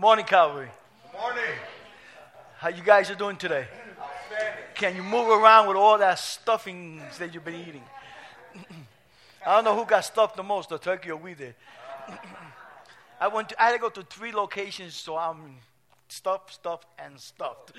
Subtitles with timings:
[0.00, 0.70] Morning, Calvary.
[1.12, 1.44] Good morning.
[2.56, 3.66] How you guys are doing today?
[4.74, 7.82] Can you move around with all that stuffings that you've been eating?
[9.46, 11.54] I don't know who got stuffed the most, the turkey or we did.
[13.20, 13.50] I went.
[13.50, 15.56] To, I had to go to three locations, so I'm
[16.08, 17.72] stuffed, stuffed, and stuffed.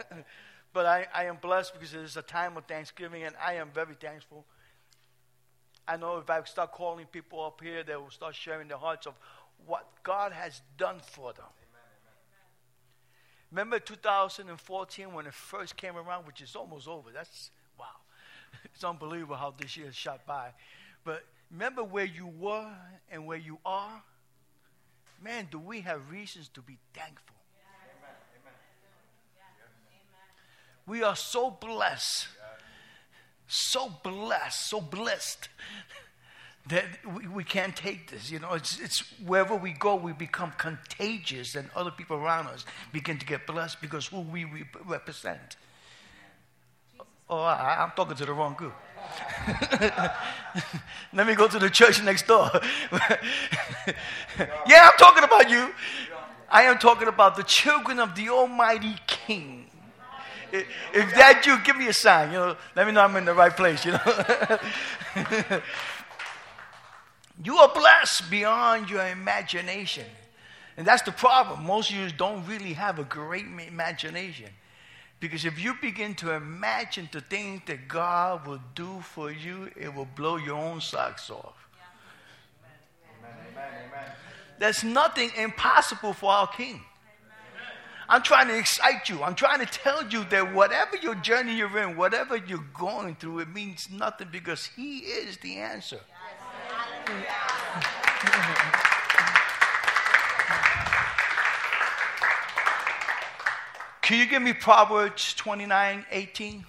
[0.72, 3.68] but I, I am blessed because it is a time of Thanksgiving, and I am
[3.74, 4.46] very thankful.
[5.86, 9.06] I know if I start calling people up here, they will start sharing their hearts
[9.06, 9.12] of
[9.66, 11.44] what God has done for them.
[13.50, 17.10] Remember 2014 when it first came around, which is almost over.
[17.12, 17.86] That's wow.
[18.64, 20.50] It's unbelievable how this year shot by.
[21.04, 22.70] But remember where you were
[23.10, 24.02] and where you are?
[25.22, 27.34] Man, do we have reasons to be thankful?
[30.86, 32.28] We are so blessed,
[33.46, 35.50] so blessed, so blessed
[36.68, 38.30] that we, we can't take this.
[38.30, 42.64] You know, it's, it's wherever we go, we become contagious, and other people around us
[42.92, 45.56] begin to get blessed because who we re- represent.
[47.30, 48.74] Oh, I, I'm talking to the wrong group.
[51.12, 52.50] Let me go to the church next door.
[54.66, 55.72] yeah, I'm talking about you.
[56.50, 59.66] I am talking about the children of the Almighty King.
[60.50, 62.32] If that you, give me a sign.
[62.32, 63.84] You know, let me know I'm in the right place.
[63.84, 64.00] You know.
[67.42, 70.04] You are blessed beyond your imagination.
[70.76, 71.64] And that's the problem.
[71.66, 74.50] Most of you don't really have a great imagination.
[75.20, 79.92] Because if you begin to imagine the things that God will do for you, it
[79.92, 81.54] will blow your own socks off.
[84.58, 86.80] There's nothing impossible for our King.
[88.08, 89.22] I'm trying to excite you.
[89.22, 93.40] I'm trying to tell you that whatever your journey you're in, whatever you're going through,
[93.40, 96.00] it means nothing because He is the answer.
[104.02, 106.64] Can you give me Proverbs 29 18?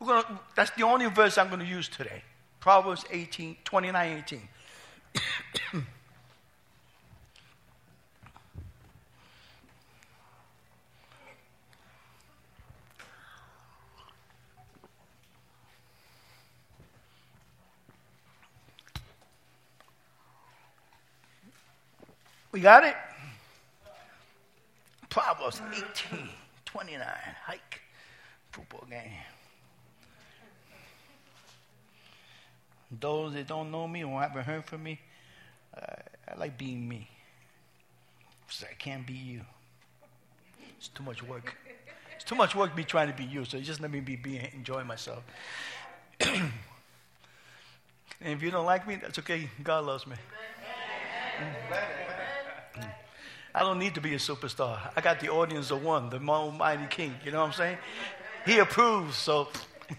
[0.00, 2.22] We're gonna, that's the only verse I'm going to use today.
[2.60, 4.48] Proverbs 18, 29 18.
[22.52, 22.94] We got it?
[25.10, 25.60] Proverbs
[26.10, 26.28] 18,
[26.64, 27.06] 29.
[27.44, 27.80] Hike.
[28.50, 29.10] Football game.
[33.00, 34.98] Those that don't know me or haven't heard from me,
[35.76, 37.08] uh, I like being me.
[38.48, 39.42] So I can't be you.
[40.78, 41.54] It's too much work.
[42.14, 44.40] It's too much work me trying to be you, so just let me be, be
[44.54, 45.22] enjoying myself.
[46.20, 46.50] and
[48.20, 49.50] if you don't like me, that's okay.
[49.62, 50.16] God loves me.
[51.40, 52.17] Amen.
[53.58, 54.78] I don't need to be a superstar.
[54.94, 57.12] I got the audience of one, the Almighty King.
[57.24, 57.78] You know what I'm saying?
[58.46, 59.48] He approves, so.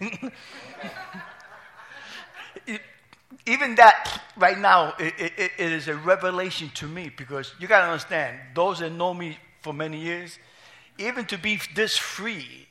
[3.44, 7.80] even that right now, it, it, it is a revelation to me because you got
[7.80, 10.38] to understand, those that know me for many years,
[10.96, 12.66] even to be this free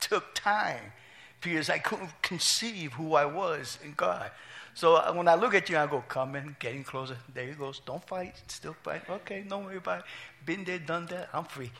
[0.00, 0.94] took time
[1.40, 4.32] because I couldn't conceive who I was in God.
[4.74, 7.16] So uh, when I look at you, I go, come in, getting closer.
[7.32, 7.80] There he goes.
[7.86, 8.34] Don't fight.
[8.48, 9.08] Still fight.
[9.08, 10.04] Okay, don't worry about it.
[10.44, 11.28] Been there, done that.
[11.32, 11.70] I'm free.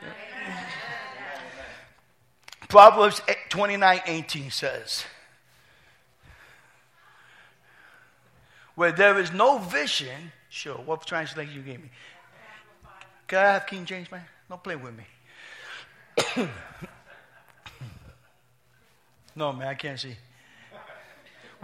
[2.68, 3.20] Proverbs
[3.50, 5.04] 29 18 says,
[8.76, 11.90] Where there is no vision, sure, what translation you gave me?
[13.26, 14.24] Can I have King James, man?
[14.48, 15.04] Don't play with me.
[19.36, 20.16] no, man, I can't see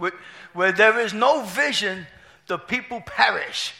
[0.01, 0.13] where,
[0.53, 2.07] where there is no vision,
[2.47, 3.71] the people perish.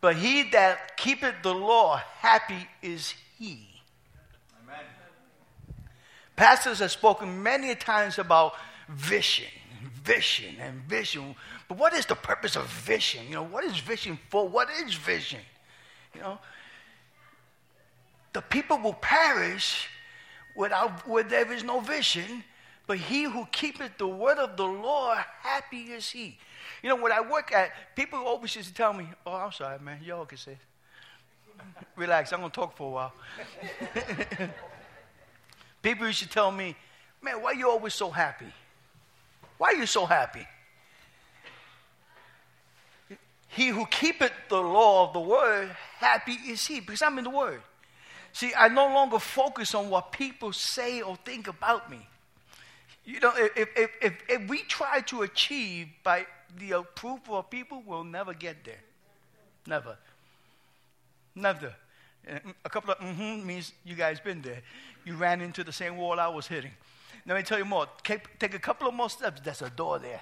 [0.00, 3.68] But he that keepeth the law, happy is he.
[4.60, 4.84] Amen.
[6.34, 8.54] Pastors have spoken many times about
[8.88, 9.46] vision,
[10.02, 11.36] vision, and vision.
[11.68, 13.26] But what is the purpose of vision?
[13.28, 14.48] You know, what is vision for?
[14.48, 15.40] What is vision?
[16.12, 16.38] You know,
[18.32, 19.86] the people will perish
[20.56, 22.42] without where there is no vision
[22.92, 26.36] but he who keepeth the word of the Lord, happy is he.
[26.82, 29.78] You know, when I work at, people always used to tell me, oh, I'm sorry,
[29.78, 30.00] man.
[30.04, 30.58] Y'all can say
[31.96, 33.14] Relax, I'm going to talk for a while.
[35.82, 36.76] people used to tell me,
[37.22, 38.52] man, why are you always so happy?
[39.56, 40.46] Why are you so happy?
[43.48, 47.30] He who keepeth the law of the word, happy is he, because I'm in the
[47.30, 47.62] word.
[48.34, 52.06] See, I no longer focus on what people say or think about me.
[53.04, 56.26] You know, if, if, if, if we try to achieve by
[56.58, 58.80] the approval of people, we'll never get there.
[59.66, 59.96] Never.
[61.34, 61.74] Never.
[62.64, 64.62] A couple of mm-hmm means you guys been there.
[65.04, 66.70] You ran into the same wall I was hitting.
[67.26, 67.86] Let me tell you more.
[68.04, 69.40] Take a couple of more steps.
[69.42, 70.20] There's a door there.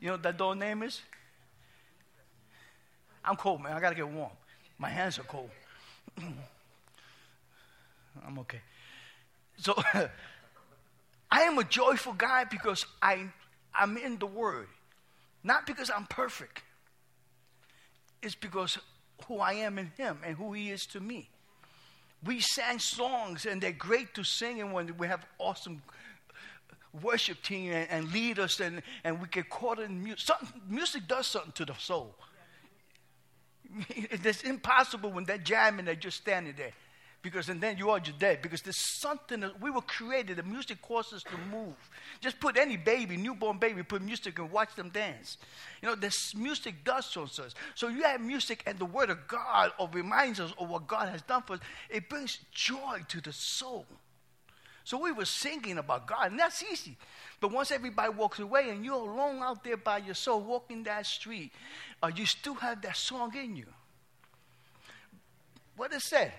[0.00, 1.00] You know what that door name is?
[3.24, 3.72] I'm cold, man.
[3.72, 4.30] I got to get warm.
[4.78, 5.50] My hands are cold.
[8.26, 8.60] I'm okay.
[9.58, 9.74] So
[11.30, 13.26] I am a joyful guy because I,
[13.74, 14.68] I'm in the Word.
[15.44, 16.62] Not because I'm perfect.
[18.22, 18.78] It's because
[19.26, 21.28] who I am in Him and who He is to me.
[22.24, 25.82] We sang songs and they're great to sing, and when we have awesome
[27.02, 30.34] worship team and, and lead us, and, and we get caught in music.
[30.68, 32.14] music does something to the soul.
[33.88, 36.72] It's impossible when they're jamming, they're just standing there
[37.22, 40.42] because and then you are just dead because there's something that we were created the
[40.42, 41.74] music causes to move.
[42.20, 45.36] Just put any baby newborn baby put music and watch them dance.
[45.82, 47.54] You know this music does so to us.
[47.74, 51.08] So you have music and the word of god or reminds us of what god
[51.08, 51.60] has done for us
[51.90, 53.86] it brings joy to the soul.
[54.84, 56.96] So we were singing about god and that's easy.
[57.40, 61.52] But once everybody walks away and you're alone out there by yourself walking that street
[62.00, 63.66] uh, you still have that song in you.
[65.76, 66.32] What it said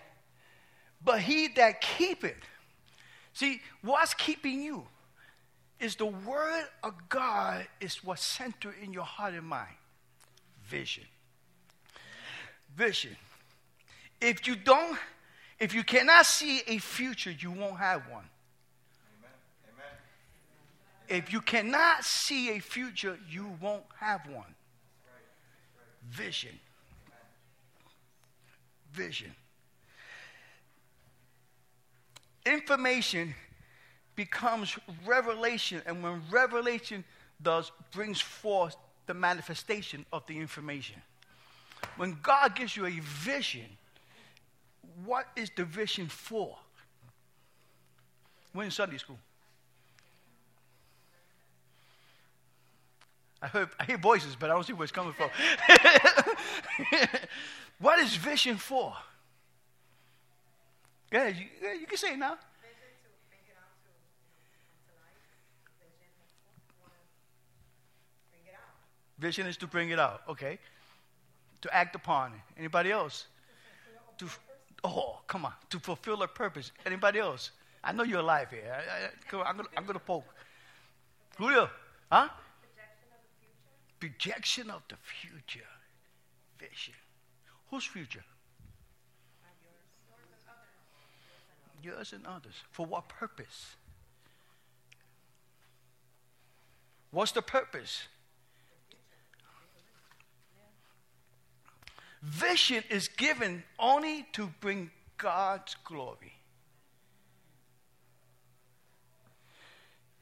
[1.04, 2.36] but he that keepeth.
[3.34, 4.86] See, what's keeping you
[5.80, 9.76] is the word of God is what's centered in your heart and mind.
[10.66, 11.06] Vision.
[12.76, 13.16] Vision.
[14.20, 14.98] If you don't,
[15.60, 18.26] if you cannot see a future, you won't have one.
[21.08, 24.54] If you cannot see a future, you won't have one.
[26.12, 26.60] Vision.
[28.92, 29.34] Vision
[32.50, 33.34] information
[34.16, 37.04] becomes revelation, and when revelation
[37.42, 38.76] does brings forth
[39.06, 41.02] the manifestation of the information.
[41.96, 43.66] When God gives you a vision,
[45.06, 46.58] what is the vision for?
[48.54, 49.18] We're in Sunday school.
[53.42, 55.30] I heard I hear voices, but I don't see where it's coming from.
[57.80, 58.94] what is vision for?
[61.12, 61.36] Ahead.
[61.38, 62.38] You, you can say it now.
[69.20, 70.22] Vision is to bring it out.
[70.30, 70.58] Okay.
[71.62, 72.40] To act upon it.
[72.58, 73.28] Anybody else?
[74.20, 74.28] To
[74.84, 75.54] oh, come on.
[75.72, 76.72] To fulfill a purpose.
[76.86, 77.52] Anybody else?
[77.84, 78.74] I know you're alive here.
[78.74, 80.26] I, I, come on, I'm gonna, I'm gonna poke.
[81.38, 81.70] Julio,
[82.12, 82.30] huh?
[84.00, 85.68] Projection of the future.
[86.58, 86.94] Vision.
[87.70, 88.24] Whose future?
[91.84, 92.54] Yours and others.
[92.72, 93.76] For what purpose?
[97.12, 98.04] What's the purpose?
[102.22, 106.34] Vision is given only to bring God's glory.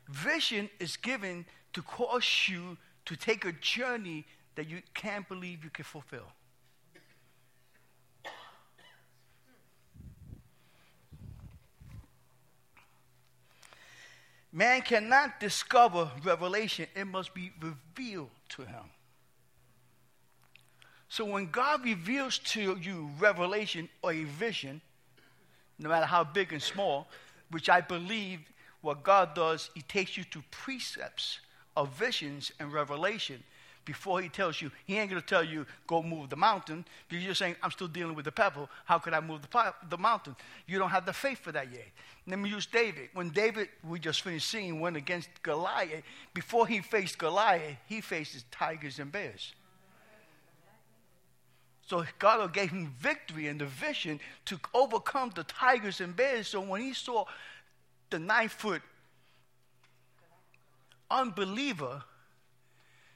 [0.07, 4.25] Vision is given to cause you to take a journey
[4.55, 6.31] that you can't believe you can fulfill.
[14.51, 18.91] Man cannot discover revelation, it must be revealed to him.
[21.09, 24.81] So when God reveals to you revelation or a vision,
[25.79, 27.07] no matter how big and small,
[27.51, 28.39] which I believe
[28.81, 31.39] what God does, He takes you to precepts
[31.75, 33.43] of visions and revelation
[33.87, 37.23] before he tells you, he ain't going to tell you, go move the mountain, because
[37.23, 38.69] you're saying, I'm still dealing with the pebble.
[38.83, 40.35] How could I move the, the mountain?
[40.67, 41.87] You don't have the faith for that yet.
[42.27, 43.09] Let me use David.
[43.13, 46.03] When David, we just finished seeing, went against Goliath,
[46.33, 49.53] before he faced Goliath, he faces tigers and bears.
[51.87, 56.49] So God gave him victory and the vision to overcome the tigers and bears.
[56.49, 57.23] So when he saw
[58.09, 58.81] the nine foot
[61.09, 62.03] unbeliever,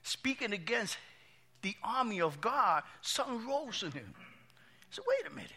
[0.03, 0.97] speaking against
[1.61, 4.13] the army of God, something rose in him.
[4.89, 5.51] He said, wait a minute.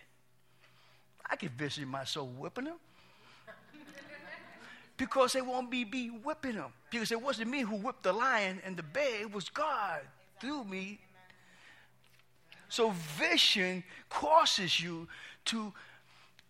[1.29, 2.75] I can visit myself whipping him.
[4.97, 6.73] because they won't be, be whipping him.
[6.91, 10.01] Because it wasn't me who whipped the lion and the bear, it was God
[10.41, 10.99] through me.
[12.69, 15.09] So vision causes you
[15.47, 15.73] to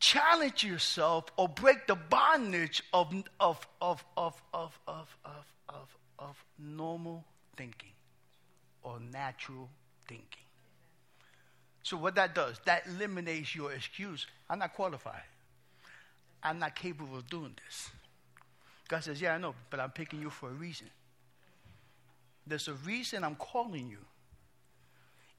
[0.00, 6.44] challenge yourself or break the bondage of, of, of, of, of, of, of, of, of
[6.58, 7.24] normal
[7.56, 7.90] thinking
[8.82, 9.68] or natural
[10.08, 10.44] thinking.
[11.82, 14.26] So, what that does, that eliminates your excuse.
[14.49, 15.23] I'm not qualified.
[16.42, 17.90] I'm not capable of doing this.
[18.88, 20.88] God says, Yeah, I know, but I'm picking you for a reason.
[22.46, 23.99] There's a reason I'm calling you.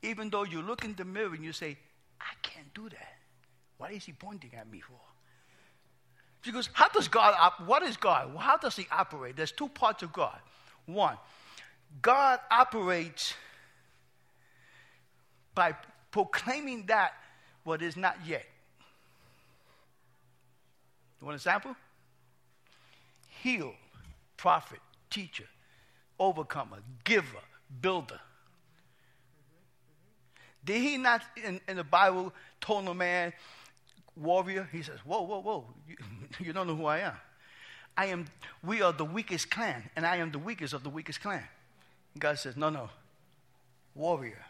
[0.02, 1.78] Even though you look in the mirror and you say,
[2.20, 3.14] I can't do that.
[3.78, 5.00] What is he pointing at me for?
[6.44, 8.36] Because how does God, op- what is God?
[8.38, 9.36] How does he operate?
[9.36, 10.38] There's two parts of God.
[10.86, 11.18] One,
[12.02, 13.34] God operates
[15.54, 15.74] by
[16.12, 17.14] proclaiming that
[17.64, 18.46] what is not yet.
[21.20, 21.76] You want an example?
[23.42, 23.74] Heal,
[24.38, 25.46] prophet, teacher,
[26.20, 27.44] overcomer, giver,
[27.82, 28.20] builder.
[30.64, 33.34] Did he not in, in the Bible told a man,
[34.16, 34.68] warrior?
[34.72, 35.96] He says, Whoa, whoa, whoa, you,
[36.40, 37.14] you don't know who I am.
[37.98, 38.26] I am,
[38.64, 41.44] we are the weakest clan, and I am the weakest of the weakest clan.
[42.18, 42.90] God says, No, no,
[43.94, 44.46] warrior.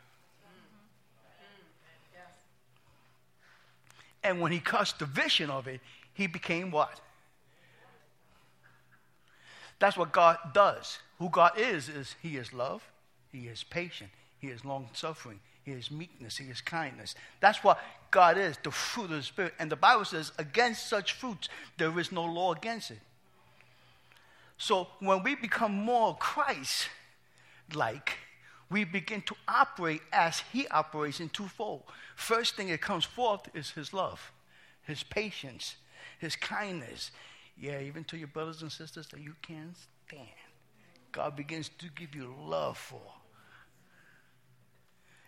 [4.24, 5.81] And when he cast the vision of it,
[6.13, 7.00] he became what?
[9.79, 11.00] That's what God does.
[11.19, 12.84] Who God is, is He is love,
[13.31, 17.15] He is patient, He is long suffering, He is meekness, He is kindness.
[17.39, 17.79] That's what
[18.12, 19.53] God is, the fruit of the Spirit.
[19.60, 23.00] And the Bible says, against such fruits, there is no law against it.
[24.57, 26.88] So when we become more Christ
[27.74, 28.17] like,
[28.69, 31.84] we begin to operate as He operates in twofold.
[32.15, 34.31] First thing that comes forth is His love,
[34.84, 35.75] His patience,
[36.19, 37.12] His kindness.
[37.57, 39.75] Yeah, even to your brothers and sisters that you can't
[40.07, 40.27] stand.
[41.12, 43.01] God begins to give you love for.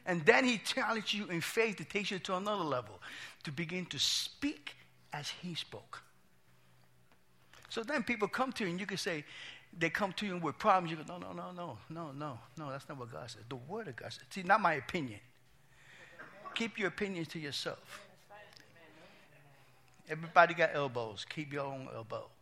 [0.06, 3.02] And then He challenges you in faith to take you to another level,
[3.44, 4.76] to begin to speak
[5.14, 6.02] as He spoke.
[7.70, 9.26] So then people come to you and you can say,
[9.78, 10.92] they come to you with problems.
[10.92, 13.44] You go, no, no, no, no, no, no, no, that's not what God says.
[13.50, 14.24] The Word of God said.
[14.30, 15.20] See, not my opinion.
[16.56, 18.02] Keep your opinions to yourself.
[20.10, 21.26] Everybody got elbows.
[21.30, 22.30] Keep your own elbow.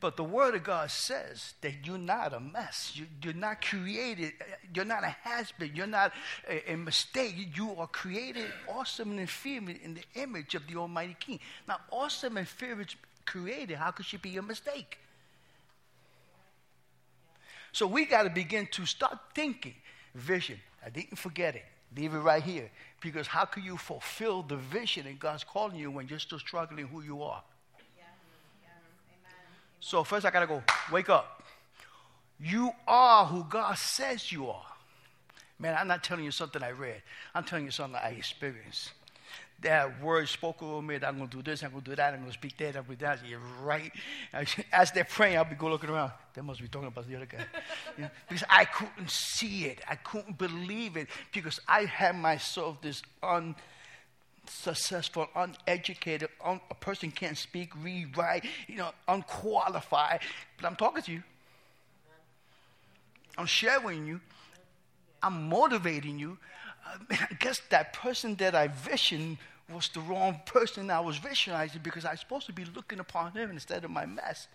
[0.00, 2.92] But the Word of God says that you're not a mess.
[2.94, 4.32] You, are not created.
[4.74, 5.74] You're not a has been.
[5.74, 6.12] You're not
[6.46, 7.34] a, a, mistake.
[7.56, 11.40] You are created awesome and fearful in the image of the Almighty King.
[11.66, 12.84] Now, awesome and fearful
[13.24, 13.76] created.
[13.76, 14.98] How could she be a mistake?
[17.72, 19.74] So we got to begin to start thinking
[20.14, 20.60] vision.
[20.84, 21.64] I didn't forget it.
[21.96, 22.70] Leave it right here.
[23.00, 26.86] Because how can you fulfill the vision that God's calling you when you're still struggling
[26.86, 27.42] who you are?
[29.80, 31.42] So first I got to go, wake up.
[32.40, 34.66] You are who God says you are.
[35.58, 37.02] Man, I'm not telling you something I read.
[37.34, 38.92] I'm telling you something I experienced.
[39.64, 41.96] That word spoke over me that I'm going to do this, I'm going to do
[41.96, 43.18] that, I'm going to speak that, I'm going to do that.
[43.26, 43.90] You're right.
[44.70, 46.12] As they're praying, I'll be go looking around.
[46.34, 47.38] They must be talking about the other guy.
[47.98, 48.08] Yeah.
[48.28, 49.80] Because I couldn't see it.
[49.88, 53.54] I couldn't believe it because I had myself this un
[54.46, 60.20] successful, uneducated, un- a person can't speak, read, write, you know, unqualified.
[60.58, 61.22] But I'm talking to you.
[63.38, 64.20] I'm sharing you.
[65.22, 66.36] I'm motivating you.
[66.86, 66.98] Uh,
[67.30, 69.38] I guess that person that I visioned
[69.72, 73.32] was the wrong person I was visionizing because I was supposed to be looking upon
[73.32, 74.48] him instead of my mess.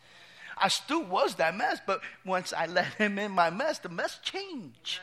[0.57, 4.19] I still was that mess, but once I let him in my mess, the mess
[4.21, 4.99] changed.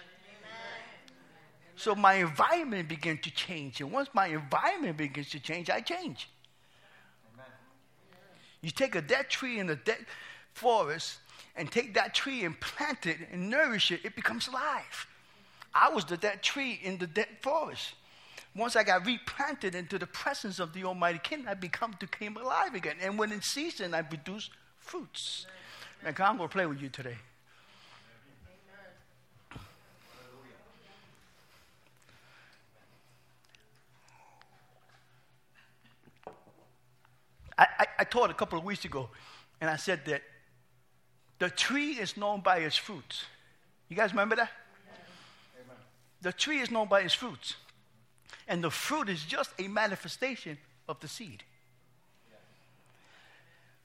[1.77, 3.81] So my environment began to change.
[3.81, 6.29] And once my environment begins to change, I change.
[8.63, 10.07] You take a dead tree in a dead
[10.55, 11.19] forest
[11.55, 15.07] and take that tree and plant it and nourish it, it becomes alive.
[15.75, 17.93] I was the dead tree in the dead forest.
[18.57, 22.39] Once I got replanted into the presence of the Almighty King, I become to became
[22.39, 22.97] alive again.
[23.03, 24.49] And when in season, I produce
[24.79, 25.47] fruits.
[26.03, 27.17] Man, I'm going to play with you today.
[37.59, 39.11] I, I, I taught a couple of weeks ago,
[39.61, 40.23] and I said that
[41.39, 43.25] the tree is known by its fruits.
[43.89, 44.51] You guys remember that?
[45.59, 45.77] Amen.
[46.23, 47.57] The tree is known by its fruits.
[48.49, 51.43] And the fruit is just a manifestation of the seed.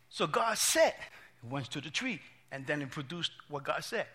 [0.09, 0.93] So God said,
[1.43, 2.19] it went to the tree,
[2.51, 4.05] and then it produced what God said.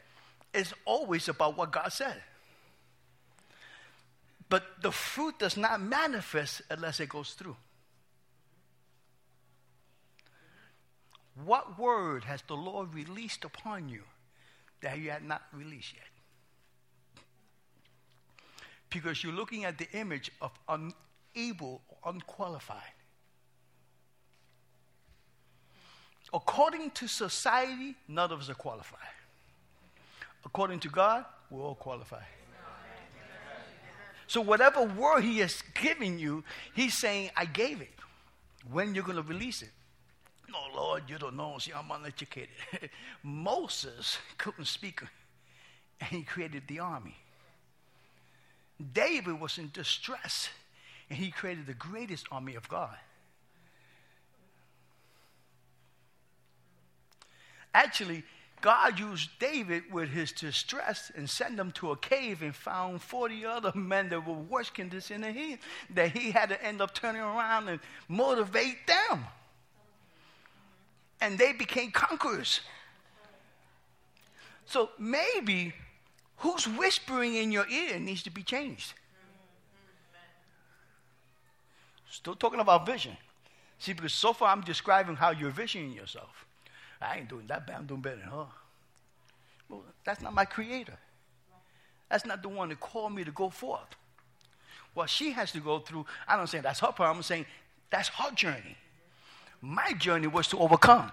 [0.52, 2.22] It's always about what God said.
[4.48, 7.56] But the fruit does not manifest unless it goes through.
[11.44, 14.02] What word has the Lord released upon you
[14.82, 16.04] that you had not released yet?
[18.90, 22.82] Because you're looking at the image of unable, or unqualified.
[26.32, 29.00] According to society, none of us are qualified.
[30.44, 32.26] According to God, we're all qualified.
[34.28, 36.42] So, whatever word He has given you,
[36.74, 37.90] He's saying, I gave it.
[38.70, 39.70] When you're going to release it?
[40.50, 41.58] No, Lord, you don't know.
[41.58, 42.48] See, I'm uneducated.
[43.22, 45.02] Moses couldn't speak,
[46.00, 47.16] and he created the army.
[48.92, 50.49] David was in distress.
[51.09, 52.97] and he created the greatest army of God.
[57.73, 58.25] Actually,
[58.61, 63.45] God used David with his distress and sent him to a cave and found 40
[63.45, 65.59] other men that were worse condition than he,
[65.90, 69.26] that he had to end up turning around and motivate them.
[71.21, 72.61] And they became conquerors.
[74.64, 75.75] So maybe
[76.38, 78.94] who's whispering in your ear needs to be changed.
[82.10, 83.16] Still talking about vision.
[83.78, 86.46] See, because so far I'm describing how you're visioning yourself.
[87.00, 88.46] I ain't doing that bad, I'm doing better than her.
[89.68, 90.96] Well, that's not my creator.
[92.08, 93.96] That's not the one that called me to go forth.
[94.94, 97.46] What she has to go through, I don't say that's her problem, I'm saying
[97.90, 98.76] that's her journey.
[99.60, 101.10] My journey was to overcome.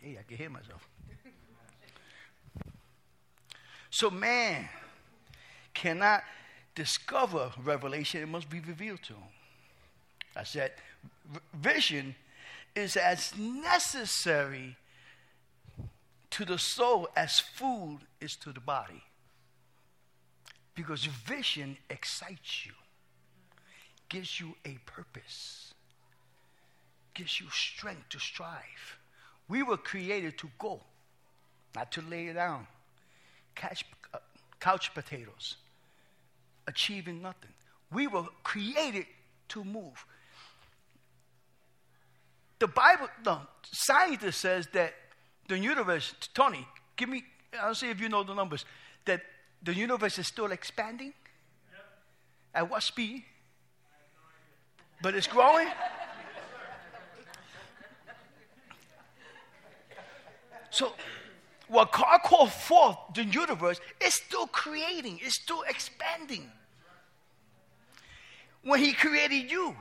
[0.00, 0.87] Hey, I can hear myself.
[3.90, 4.68] So man
[5.74, 6.22] cannot
[6.74, 9.22] discover revelation, it must be revealed to him.
[10.36, 10.72] I said,
[11.54, 12.14] vision
[12.74, 14.76] is as necessary
[16.30, 19.02] to the soul as food is to the body.
[20.74, 22.72] Because vision excites you,
[24.08, 25.74] gives you a purpose,
[27.14, 28.98] gives you strength to strive.
[29.48, 30.80] We were created to go,
[31.74, 32.68] not to lay down,
[33.58, 33.84] catch,
[34.14, 34.18] uh,
[34.60, 35.56] couch potatoes,
[36.66, 37.50] achieving nothing.
[37.92, 39.06] We were created
[39.48, 40.06] to move.
[42.58, 43.38] The Bible, the
[43.70, 44.94] scientist says that
[45.48, 47.24] the universe, Tony, give me,
[47.60, 48.64] I'll see if you know the numbers,
[49.04, 49.20] that
[49.62, 51.12] the universe is still expanding.
[51.72, 51.84] Yep.
[52.54, 53.24] At what speed?
[55.00, 55.68] but it's growing.
[60.70, 60.92] so,
[61.68, 66.50] what God called forth the universe is still creating, it's still expanding.
[68.62, 69.76] When He created you,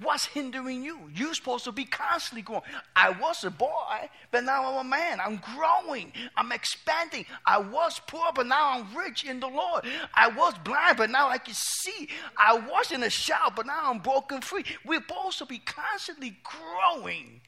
[0.00, 1.10] What's hindering you?
[1.12, 2.62] You're supposed to be constantly growing.
[2.94, 5.18] I was a boy, but now I'm a man.
[5.18, 6.12] I'm growing.
[6.36, 7.26] I'm expanding.
[7.44, 9.84] I was poor, but now I'm rich in the Lord.
[10.14, 12.08] I was blind, but now I can see.
[12.36, 14.64] I was in a shell, but now I'm broken free.
[14.84, 17.40] We're supposed to be constantly growing.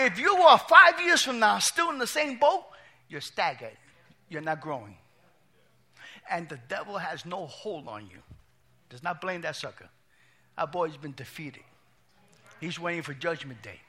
[0.00, 2.64] If you are five years from now still in the same boat,
[3.08, 3.76] you're staggered
[4.28, 4.96] you're not growing.
[6.30, 8.18] And the devil has no hold on you.
[8.90, 9.88] Does not blame that sucker.
[10.56, 11.62] Our boy's been defeated.
[12.60, 13.80] He's waiting for judgment day.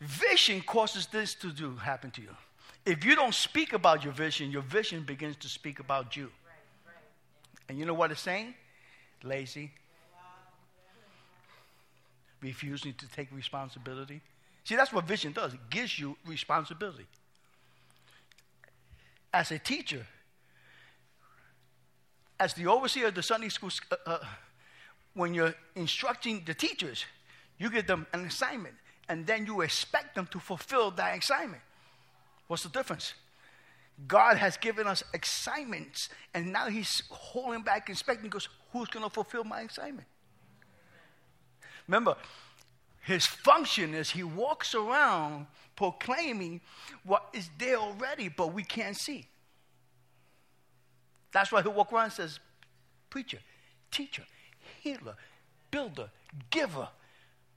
[0.00, 2.34] Vision causes this to do happen to you.
[2.86, 6.30] If you don't speak about your vision, your vision begins to speak about you.
[7.68, 8.54] And you know what it's saying?
[9.22, 9.72] Lazy.
[12.42, 14.20] Refusing to take responsibility.
[14.64, 15.54] See, that's what vision does.
[15.54, 17.06] It gives you responsibility.
[19.32, 20.06] As a teacher,
[22.38, 24.18] as the overseer of the Sunday school, uh, uh,
[25.14, 27.04] when you're instructing the teachers,
[27.58, 28.74] you give them an assignment
[29.08, 31.62] and then you expect them to fulfill that assignment.
[32.46, 33.14] What's the difference?
[34.08, 39.10] God has given us assignments and now He's holding back, inspecting because who's going to
[39.10, 40.06] fulfill my assignment?
[41.90, 42.14] Remember,
[43.00, 46.60] his function is he walks around proclaiming
[47.02, 49.26] what is there already, but we can't see.
[51.32, 52.38] That's why he walks around and says,
[53.10, 53.40] Preacher,
[53.90, 54.22] teacher,
[54.80, 55.16] healer,
[55.72, 56.10] builder,
[56.50, 56.88] giver,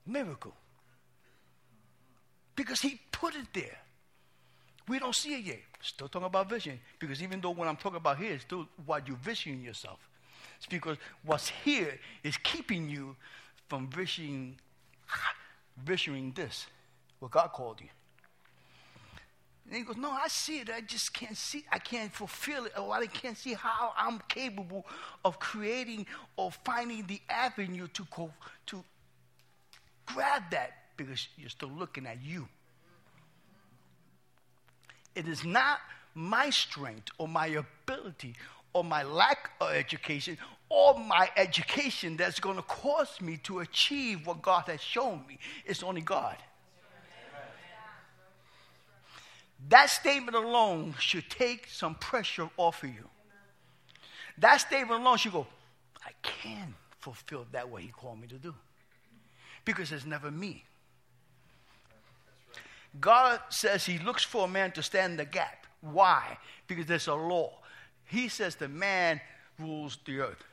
[0.08, 0.56] miracle.
[2.56, 3.78] Because he put it there.
[4.88, 5.60] We don't see it yet.
[5.80, 6.80] Still talking about vision.
[6.98, 10.00] Because even though what I'm talking about here is still what you're visioning yourself.
[10.58, 13.16] It's because what's here is keeping you
[13.74, 14.56] from visioning
[15.84, 16.68] visioning this,
[17.18, 17.88] what God called you.
[19.66, 20.70] And he goes, No, I see it.
[20.70, 21.66] I just can't see.
[21.72, 22.74] I can't fulfill it.
[22.78, 24.86] Or I can't see how I'm capable
[25.26, 26.06] of creating
[26.38, 28.30] or finding the avenue to, go,
[28.68, 28.84] to
[30.06, 32.48] grab that because you're still looking at you.
[35.16, 35.80] It is not
[36.14, 38.36] my strength or my ability
[38.74, 40.38] or my lack of education
[40.74, 45.38] or my education that's going to cause me to achieve what God has shown me.
[45.66, 46.36] It's only God.
[49.70, 53.08] That statement alone should take some pressure off of you.
[54.40, 55.46] That statement alone should go,
[56.04, 58.56] I can fulfill that what He called me to do.
[59.66, 60.64] Because it's never me.
[63.00, 65.68] God says He looks for a man to stand the gap.
[65.82, 66.40] Why?
[66.66, 67.60] Because there's a law.
[68.06, 69.22] He says the man
[69.60, 70.44] rules the earth.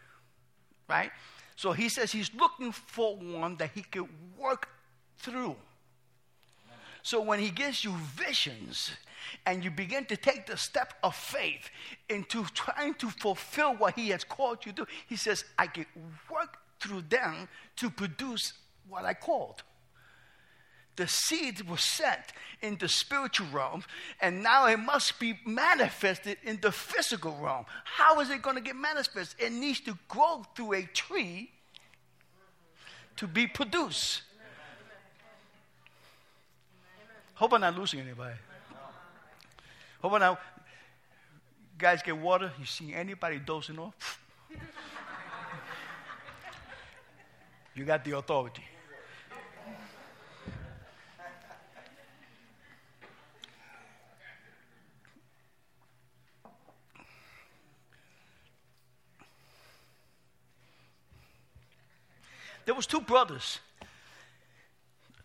[0.91, 1.11] Right?
[1.55, 4.69] So he says he's looking for one that he could work
[5.19, 5.57] through.
[7.03, 8.91] So when he gives you visions
[9.47, 11.71] and you begin to take the step of faith
[12.09, 15.87] into trying to fulfill what he has called you to, he says, I can
[16.31, 18.55] work through them to produce
[18.89, 19.63] what I called.
[20.97, 22.21] The seed was sent
[22.61, 23.85] in the spiritual realm,
[24.21, 27.65] and now it must be manifested in the physical realm.
[27.85, 29.41] How is it going to get manifested?
[29.41, 31.51] It needs to grow through a tree
[33.17, 34.23] to be produced.
[37.35, 38.37] Hope I'm not losing anybody.
[40.03, 40.41] Hope I'm not.
[41.79, 42.53] Guys get water.
[42.59, 44.21] You see anybody dozing off?
[47.75, 48.65] you got the authority.
[62.65, 63.59] There was two brothers.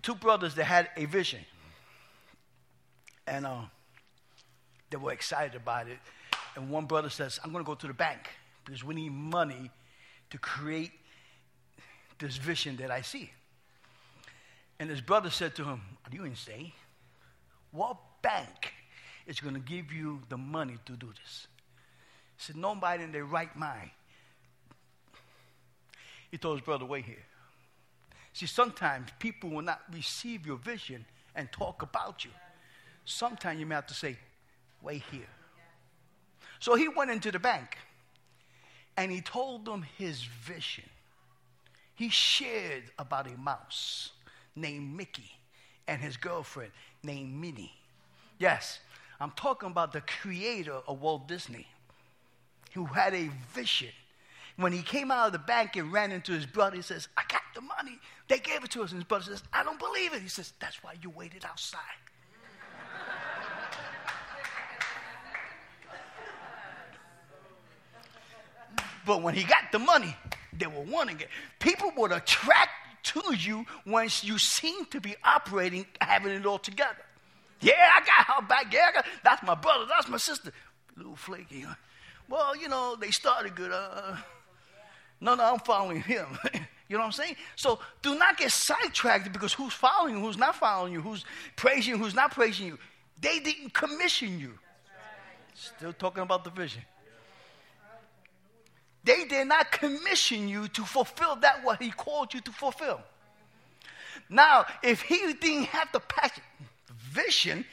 [0.01, 1.41] Two brothers that had a vision.
[3.27, 3.61] And uh,
[4.89, 5.97] they were excited about it.
[6.55, 8.29] And one brother says, I'm going to go to the bank
[8.63, 9.69] because we need money
[10.29, 10.91] to create
[12.19, 13.31] this vision that I see.
[14.79, 16.71] And his brother said to him, Are you insane?
[17.71, 18.73] What bank
[19.25, 21.47] is going to give you the money to do this?
[22.37, 23.91] He said, Nobody in their right mind.
[26.35, 27.23] He told his brother, Wait here.
[28.33, 32.31] See, sometimes people will not receive your vision and talk about you.
[33.05, 34.17] Sometimes you may have to say,
[34.81, 35.29] wait here.
[36.59, 37.77] So he went into the bank
[38.97, 40.83] and he told them his vision.
[41.93, 44.11] He shared about a mouse
[44.57, 45.31] named Mickey
[45.87, 47.79] and his girlfriend named Minnie.
[48.39, 48.79] Yes,
[49.21, 51.67] I'm talking about the creator of Walt Disney
[52.73, 53.93] who had a vision.
[54.57, 57.23] When he came out of the bank and ran into his brother, he says, I
[57.27, 57.99] got the money.
[58.27, 58.91] They gave it to us.
[58.91, 60.21] And his brother says, I don't believe it.
[60.21, 61.81] He says, That's why you waited outside.
[69.05, 70.15] but when he got the money,
[70.57, 71.27] they were wanting it.
[71.59, 72.71] People would attract
[73.03, 76.95] to you once you seem to be operating, having it all together.
[77.61, 78.73] Yeah, I got her back.
[78.73, 79.85] Yeah, got, that's my brother.
[79.87, 80.51] That's my sister.
[80.95, 81.65] A little flaky.
[82.29, 83.71] Well, you know, they started good.
[83.71, 84.15] Uh,
[85.19, 86.27] no, no, I'm following him.
[86.87, 87.35] You know what I'm saying?
[87.55, 91.25] So do not get sidetracked because who's following you, who's not following you, who's
[91.55, 92.77] praising you, who's not praising you.
[93.19, 94.53] They didn't commission you.
[95.55, 96.83] Still talking about the vision.
[99.03, 103.01] They did not commission you to fulfill that what he called you to fulfill.
[104.29, 106.43] Now, if he didn't have the passion,
[106.97, 107.65] vision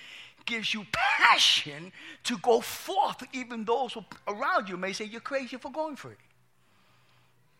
[0.44, 1.92] gives you passion
[2.24, 3.96] to go forth, even those
[4.28, 6.18] around you may say you're crazy for going for it.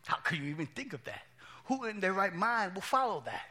[0.06, 1.22] How could you even think of that?
[1.64, 3.46] who in their right mind will follow that?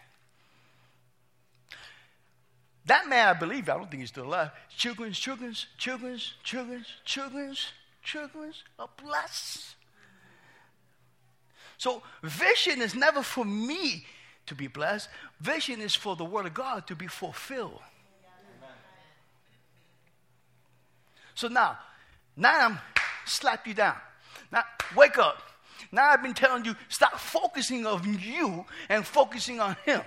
[2.85, 4.51] That man, I believe, I don't think he's still alive.
[4.75, 7.67] Children's, children's, children's, children's, children's,
[8.03, 9.75] children's are blessed.
[11.77, 14.05] So, vision is never for me
[14.47, 15.09] to be blessed.
[15.39, 17.79] Vision is for the Word of God to be fulfilled.
[21.33, 21.77] So now,
[22.35, 22.79] now I'm
[23.25, 23.95] slap you down.
[24.51, 24.63] Now,
[24.95, 25.50] wake up.
[25.91, 30.01] Now I've been telling you, stop focusing on you and focusing on Him.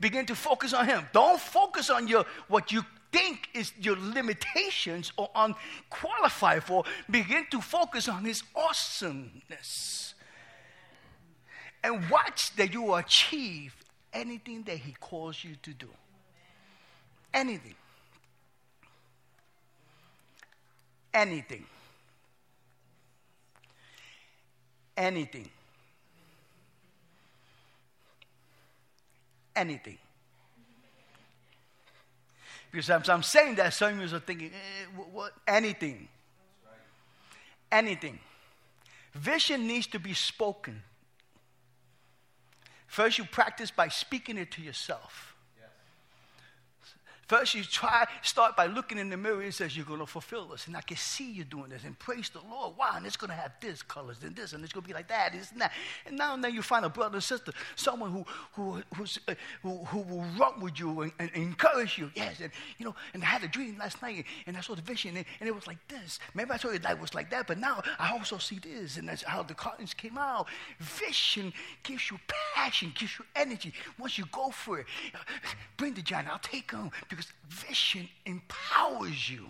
[0.00, 1.06] Begin to focus on Him.
[1.12, 6.84] Don't focus on your what you think is your limitations or unqualified for.
[7.10, 10.14] Begin to focus on His awesomeness.
[11.82, 13.74] And watch that you achieve
[14.12, 15.88] anything that He calls you to do.
[17.32, 17.74] Anything.
[21.14, 21.64] Anything.
[24.98, 25.48] Anything.
[29.56, 29.96] Anything.
[32.70, 35.32] Because I'm, I'm saying that, some of you are thinking, eh, what, what?
[35.46, 36.08] Anything.
[37.72, 38.18] Anything.
[39.14, 40.82] Vision needs to be spoken.
[42.86, 45.27] First, you practice by speaking it to yourself.
[47.28, 50.46] First, you try, start by looking in the mirror and says, You're going to fulfill
[50.48, 50.66] this.
[50.66, 51.84] And I can see you doing this.
[51.84, 52.74] And praise the Lord.
[52.78, 54.94] Wow, and it's going to have this colors and this, and it's going to be
[54.94, 55.72] like that, and that.
[56.06, 58.82] And now and then you find a brother and sister, someone who, who,
[59.28, 62.10] uh, who, who will run with you and, and, encourage you.
[62.14, 64.80] Yes, and you know, and I had a dream last night, and I saw the
[64.80, 66.20] vision, and, and it was like this.
[66.32, 69.06] Maybe I told you that was like that, but now I also see this, and
[69.06, 70.46] that's how the cartons came out.
[70.78, 72.18] Vision gives you
[72.54, 73.74] passion, gives you energy.
[73.98, 74.86] Once you go for it,
[75.76, 79.46] bring the giant, I'll take them because because vision empowers you.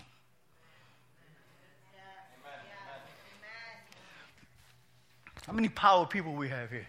[5.45, 6.87] How many power people we have here?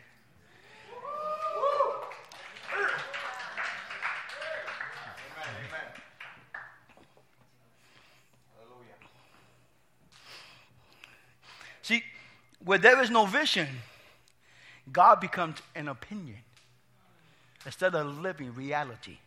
[11.83, 12.03] See,
[12.65, 13.69] where there is no vision,
[14.91, 16.39] God becomes an opinion
[17.67, 19.19] instead of living reality.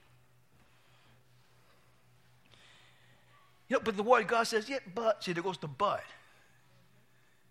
[3.69, 5.23] You know, but the word of God says, yeah, but.
[5.23, 6.04] See, there goes the but.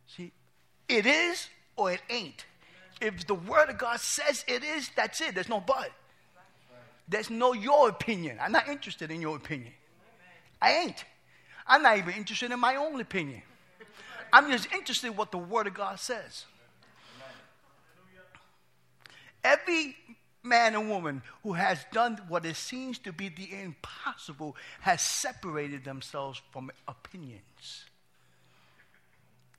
[0.06, 0.32] See,
[0.88, 2.44] it is or it ain't.
[3.00, 5.34] If the word of God says it is, that's it.
[5.34, 5.90] There's no but.
[7.08, 8.38] There's no your opinion.
[8.40, 9.72] I'm not interested in your opinion.
[10.60, 11.04] I ain't.
[11.66, 13.42] I'm not even interested in my own opinion.
[14.32, 16.46] I'm just interested in what the Word of God says.
[19.44, 19.96] Every
[20.42, 25.84] man and woman who has done what it seems to be the impossible has separated
[25.84, 27.84] themselves from opinions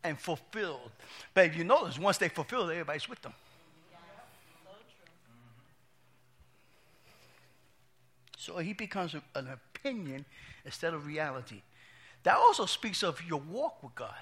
[0.04, 0.92] and fulfilled.
[1.34, 3.34] But if you notice, once they fulfill, everybody's with them.
[8.38, 10.26] So he becomes an opinion
[10.66, 11.62] instead of reality.
[12.24, 14.14] That also speaks of your walk with God.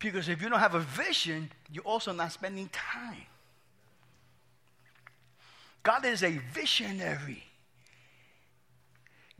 [0.00, 3.26] Because if you don't have a vision, you're also not spending time.
[5.84, 7.44] God is a visionary.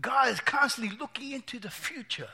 [0.00, 2.28] God is constantly looking into the future.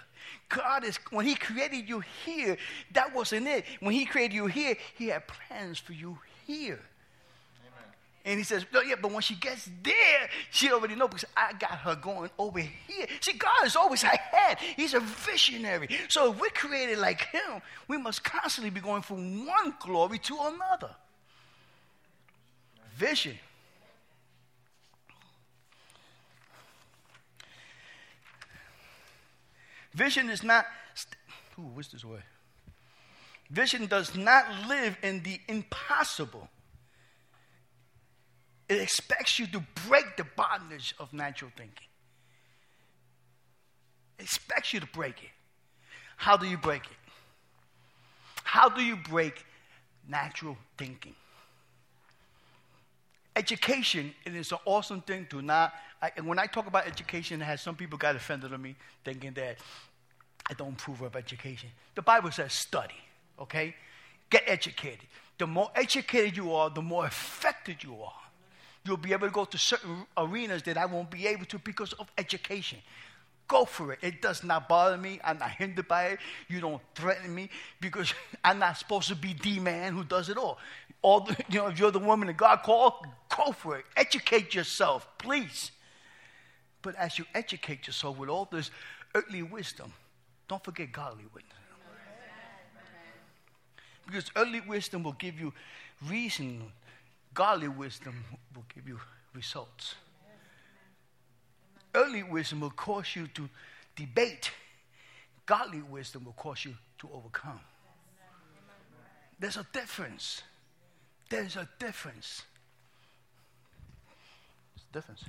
[0.49, 2.59] God is, when He created you here,
[2.93, 3.65] that wasn't it.
[3.79, 6.81] When He created you here, He had plans for you here.
[8.23, 11.55] And he says, no, yeah, but when she gets there, she already knows because I
[11.55, 13.07] got her going over here.
[13.23, 14.59] See, God is always ahead.
[14.77, 15.89] He's a visionary.
[16.11, 20.37] So if we're created like him, we must constantly be going from one glory to
[20.39, 20.95] another.
[22.95, 23.39] Vision.
[29.93, 30.67] Vision is not,
[31.59, 32.23] ooh, what's this word?
[33.51, 36.49] Vision does not live in the impossible.
[38.69, 41.89] It expects you to break the bondage of natural thinking.
[44.19, 45.31] It expects you to break it.
[46.17, 47.13] How do you break it?
[48.45, 49.45] How do you break
[50.07, 51.15] natural thinking?
[53.35, 55.73] Education, it is an awesome thing to not.
[56.03, 59.33] I, and when I talk about education, has some people got offended on me thinking
[59.35, 59.59] that
[60.49, 61.71] I don't approve of education.
[61.95, 62.95] The Bible says study,
[63.39, 63.75] okay?
[64.31, 65.07] Get educated.
[65.39, 68.13] The more educated you are, the more effective you are.
[68.85, 71.93] You'll be able to go to certain arenas that I won't be able to because
[71.95, 72.79] of education.
[73.47, 73.99] Go for it.
[74.01, 75.21] It does not bother me.
[75.23, 76.19] I'm not hindered by it.
[76.49, 80.39] You don't threaten me because I'm not supposed to be the man who does it
[80.39, 80.59] all.
[81.03, 82.95] All the, you know, if you're the woman that God called,
[83.37, 83.85] go for it.
[83.97, 85.73] Educate yourself, please.
[86.83, 88.71] But as you educate yourself with all this
[89.15, 89.93] earthly wisdom,
[90.49, 91.57] don't forget godly wisdom.
[94.07, 95.53] Because earthly wisdom will give you
[96.09, 96.73] reason
[97.33, 98.99] Godly wisdom will give you
[99.35, 99.95] results.
[101.95, 103.49] Early wisdom will cause you to
[103.97, 104.51] debate.
[105.47, 107.61] Godly wisdom will cause you to overcome.
[109.39, 110.43] There's a difference.
[111.29, 112.43] There's a difference.
[114.75, 115.25] There's a difference.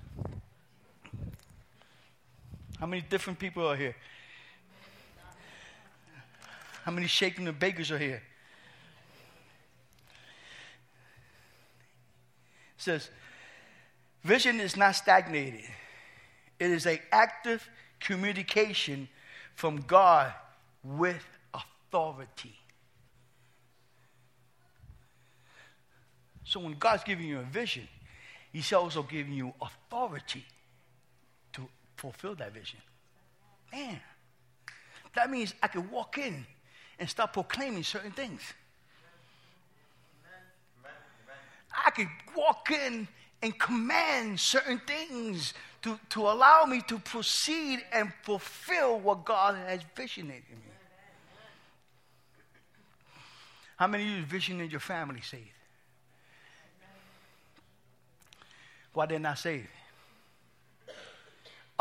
[2.81, 3.95] How many different people are here?
[6.83, 8.23] How many shaking the bakers are here?
[12.77, 13.11] says,
[14.23, 15.61] vision is not stagnated.
[16.59, 19.07] It is an active communication
[19.53, 20.33] from God
[20.83, 22.55] with authority.
[26.43, 27.87] So when God's giving you a vision,
[28.51, 30.43] He's also giving you authority
[32.01, 32.79] fulfill that vision.
[33.71, 33.99] Man,
[35.13, 36.45] that means I can walk in
[36.97, 38.41] and start proclaiming certain things.
[41.85, 43.07] I could walk in
[43.43, 49.81] and command certain things to, to allow me to proceed and fulfill what God has
[49.95, 50.71] visioned in me.
[53.77, 55.45] How many of you vision in your family saved?
[58.93, 59.67] Why they're not saved?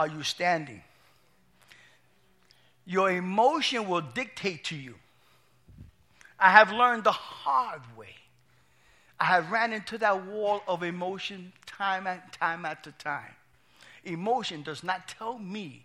[0.00, 0.82] Are you standing?
[2.86, 4.94] Your emotion will dictate to you.
[6.38, 8.14] I have learned the hard way
[9.20, 13.34] I have ran into that wall of emotion time and time after time.
[14.02, 15.84] Emotion does not tell me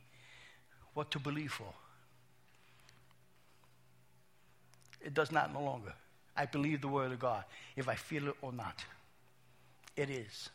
[0.93, 1.73] what to believe for.
[5.01, 5.93] It does not no longer.
[6.37, 7.43] I believe the word of God,
[7.75, 8.85] if I feel it or not.
[9.97, 10.49] It is.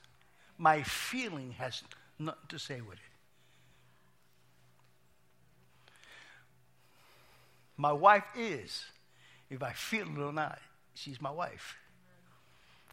[0.57, 1.83] My feeling has
[2.19, 3.10] nothing to say with it.
[7.81, 8.85] My wife is,
[9.49, 10.59] if I feel it or not,
[10.93, 11.77] she's my wife.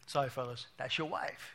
[0.06, 1.52] Sorry, fellas, that's your wife.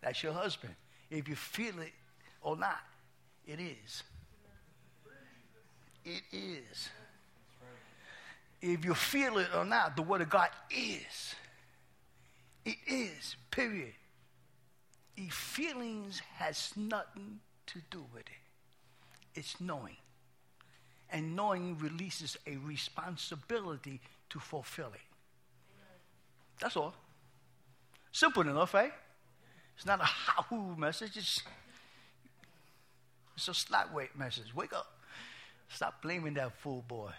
[0.00, 0.74] That's your husband.
[1.10, 1.92] If you feel it
[2.40, 2.78] or not,
[3.46, 4.02] it is.
[6.06, 6.88] It is.
[8.62, 11.34] if you feel it or not, the Word of God is.
[12.64, 13.92] It is, period.
[15.18, 19.38] If feelings has nothing to do with it.
[19.38, 19.96] It's knowing.
[21.14, 24.00] And knowing releases a responsibility
[24.30, 25.00] to fulfill it.
[26.60, 26.92] That's all.
[28.10, 28.88] Simple enough, eh?
[29.76, 31.16] It's not a how message.
[31.16, 31.40] It's,
[33.36, 34.52] it's a slap weight message.
[34.56, 34.86] Wake up.
[35.68, 37.12] Stop blaming that fool boy.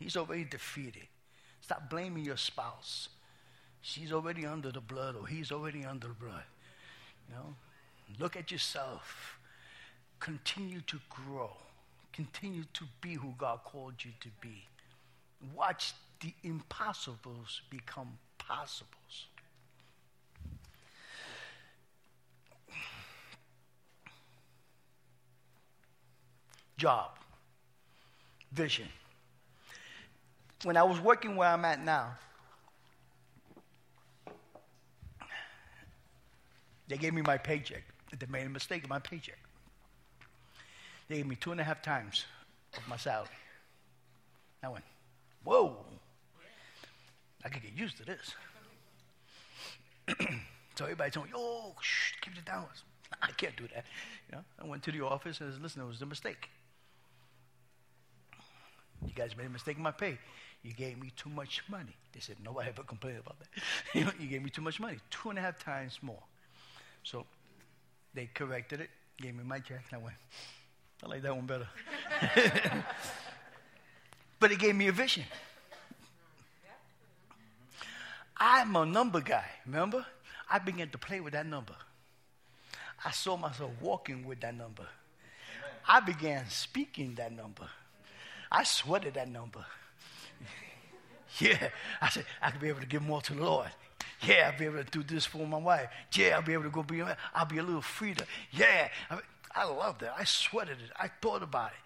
[0.00, 1.06] He's already defeated.
[1.60, 3.10] Stop blaming your spouse.
[3.80, 6.42] She's already under the blood, or he's already under the blood.
[7.28, 7.54] You know,
[8.18, 9.38] look at yourself.
[10.18, 11.52] Continue to grow.
[12.18, 14.66] Continue to be who God called you to be.
[15.54, 19.28] Watch the impossibles become possibles.
[26.76, 27.10] Job,
[28.50, 28.88] vision.
[30.64, 32.16] When I was working where I'm at now,
[36.88, 37.84] they gave me my paycheck.
[38.18, 39.38] They made a mistake in my paycheck.
[41.08, 42.24] They gave me two and a half times
[42.76, 43.28] of my salary.
[44.62, 44.84] I went,
[45.44, 45.76] whoa,
[47.44, 48.34] I could get used to this.
[50.74, 52.66] so everybody told me, oh, shh, keep it down.
[53.22, 53.84] I can't do that.
[54.28, 56.50] You know, I went to the office and said, listen, it was a mistake.
[59.06, 60.18] You guys made a mistake in my pay.
[60.62, 61.94] You gave me too much money.
[62.12, 63.48] They said, nobody ever complained about that.
[63.94, 66.22] you, know, you gave me too much money, two and a half times more.
[67.04, 67.24] So
[68.12, 68.90] they corrected it,
[69.20, 70.16] gave me my check, and I went,
[71.02, 71.68] I like that one better.
[74.40, 75.24] but it gave me a vision.
[78.36, 80.04] I'm a number guy, remember?
[80.50, 81.74] I began to play with that number.
[83.04, 84.86] I saw myself walking with that number.
[85.86, 87.68] I began speaking that number.
[88.50, 89.64] I sweated that number.
[91.38, 91.68] yeah,
[92.00, 93.68] I said, I could be able to give more to the Lord.
[94.22, 95.88] Yeah, I'll be able to do this for my wife.
[96.12, 97.02] Yeah, I'll be able to go be,
[97.34, 98.14] I'll be a little freer.
[98.50, 98.88] Yeah,
[99.58, 100.10] I, loved it.
[100.16, 100.90] I sweated it.
[100.96, 101.78] I thought about it.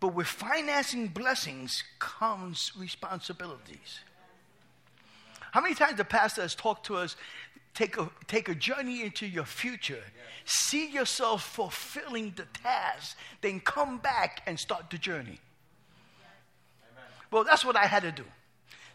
[0.00, 4.00] But with financing blessings comes responsibilities.
[5.52, 7.16] How many times the pastor has talked to us?
[7.74, 10.02] Take a, take a journey into your future.
[10.44, 15.40] See yourself fulfilling the task, then come back and start the journey.
[17.30, 18.24] Well, that's what I had to do.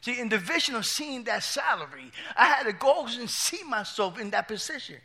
[0.01, 4.19] See, in the vision of seeing that salary, I had to go and see myself
[4.19, 4.95] in that position.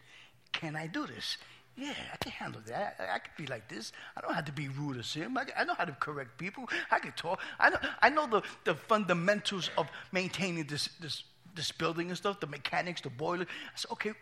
[0.53, 1.37] Can I do this?
[1.77, 2.97] Yeah, I can handle that.
[3.01, 3.93] I, I can be like this.
[4.17, 5.37] I don't have to be rude as him.
[5.37, 6.69] I, I, know how to correct people.
[6.91, 7.41] I can talk.
[7.59, 12.39] I know, I know the, the fundamentals of maintaining this, this, this building and stuff,
[12.39, 13.47] the mechanics, the boiler.
[13.49, 14.13] I said, okay,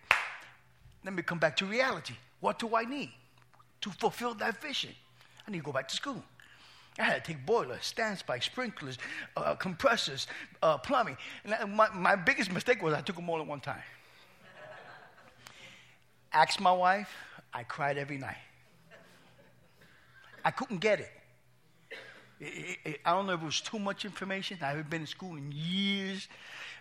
[1.05, 2.15] let me come back to reality.
[2.41, 3.13] What do I need
[3.83, 4.91] to fulfill that vision?
[5.47, 6.23] I need to go back to school.
[6.99, 8.99] I had to take boilers, standpipes, sprinklers,
[9.37, 10.27] uh, compressors,
[10.63, 11.17] uh, plumbing.
[11.45, 13.83] And my, my biggest mistake was I took them all at one time.
[16.35, 17.09] Asked my wife,
[17.53, 18.37] I cried every night.
[20.45, 21.11] I couldn't get it.
[23.05, 24.59] I don't know if it was too much information.
[24.63, 26.27] I haven't been in school in years.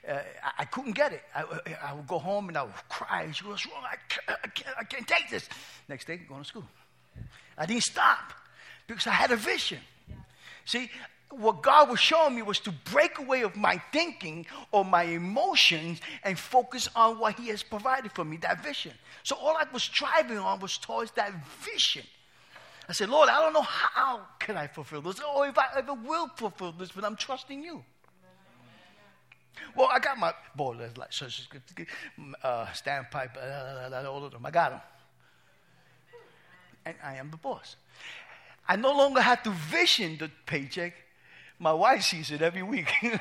[0.08, 1.22] Uh, I, I, couldn't get it.
[1.36, 1.44] I,
[1.84, 3.30] I, would go home and I would cry.
[3.32, 3.84] She goes, wrong?
[3.84, 5.48] I can't, I, can't, I can't take this.
[5.88, 6.64] Next day, going to school.
[7.56, 8.34] I didn't stop
[8.88, 9.78] because I had a vision.
[10.66, 10.90] See,
[11.32, 16.00] what God was showing me was to break away of my thinking or my emotions
[16.24, 18.94] and focus on what He has provided for me, that vision.
[19.24, 21.32] So all I was striving on was towards that
[21.64, 22.04] vision.
[22.90, 25.94] I said, Lord, I don't know how can I fulfill this, or if I ever
[25.94, 27.84] will fulfill this, but I'm trusting you.
[29.76, 31.10] Well, I got my boilers, like
[32.44, 34.46] uh, standpipe, uh, all of them.
[34.46, 34.82] I got them,
[36.86, 37.76] and I am the boss.
[38.68, 40.94] I no longer have to vision the paycheck.
[41.62, 42.92] My wife sees it every week.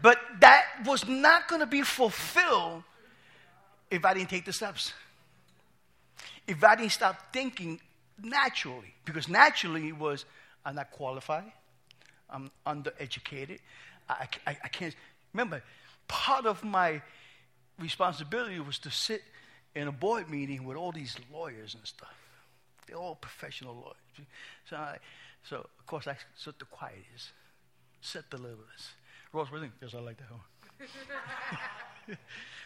[0.00, 2.84] but that was not going to be fulfilled
[3.90, 4.92] if I didn't take the steps.
[6.46, 7.80] If I didn't stop thinking
[8.22, 10.26] naturally, because naturally it was,
[10.64, 11.50] I'm not qualified,
[12.30, 13.58] I'm undereducated,
[14.08, 14.94] I, I, I can't.
[15.32, 15.60] Remember,
[16.06, 17.02] part of my
[17.80, 19.22] responsibility was to sit
[19.74, 22.14] in a board meeting with all these lawyers and stuff.
[22.86, 24.28] They're all professional lawyers.
[24.68, 24.98] So, I,
[25.42, 27.32] so of course, I set the quietest,
[28.00, 28.94] set the limits.
[29.32, 29.72] Ross, what do you think?
[29.82, 30.40] Yes, I like that one.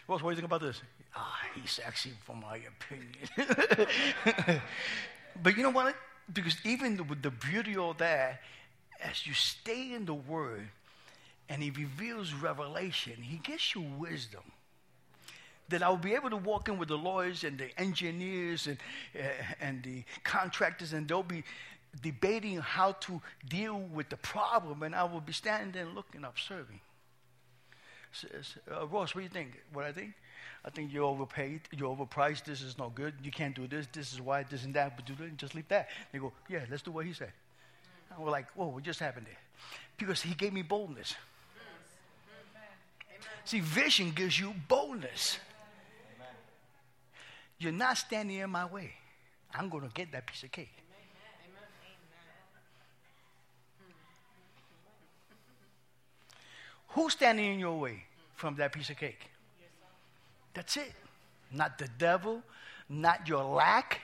[0.07, 0.81] Ross, what do you think about this?
[1.15, 4.61] Ah, he's actually for my opinion.
[5.43, 5.95] but you know what?
[6.31, 8.41] Because even with the beauty of that,
[9.01, 10.69] as you stay in the Word
[11.47, 14.43] and He reveals revelation, He gives you wisdom
[15.69, 18.77] that I'll be able to walk in with the lawyers and the engineers and,
[19.15, 19.27] uh,
[19.61, 21.43] and the contractors, and they'll be
[22.01, 26.79] debating how to deal with the problem, and I will be standing there looking, observing.
[28.11, 29.61] Says, uh, Ross, what do you think?
[29.73, 30.13] What I think?
[30.65, 34.11] I think you're overpaid, you're overpriced, this is no good, you can't do this, this
[34.13, 35.87] is why, this and that, but do this, just leave that.
[36.11, 37.31] They go, yeah, let's do what he said.
[38.11, 39.37] And we're like, whoa, what just happened there?
[39.97, 41.15] Because he gave me boldness.
[43.45, 45.39] See, vision gives you boldness.
[47.59, 48.91] You're not standing in my way.
[49.53, 50.71] I'm going to get that piece of cake.
[56.89, 58.03] Who's standing in your way
[58.35, 59.29] from that piece of cake?
[60.53, 60.91] That's it.
[61.51, 62.41] Not the devil,
[62.87, 64.01] not your lack.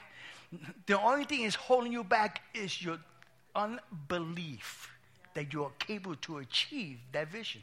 [0.85, 2.97] The only thing is holding you back is your
[3.55, 4.91] unbelief
[5.33, 7.61] that you are capable to achieve that vision.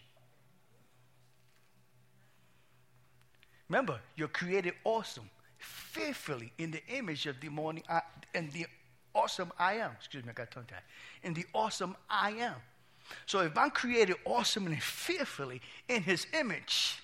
[3.69, 5.31] Remember, you're created awesome,
[5.63, 8.01] fearfully in the image of the morning uh,
[8.35, 8.67] and the
[9.15, 9.93] awesome I am.
[9.99, 10.83] Excuse me, I got tongue tied.
[11.23, 12.55] In the awesome I am.
[13.27, 17.03] So if I'm created awesome and fearfully in his image,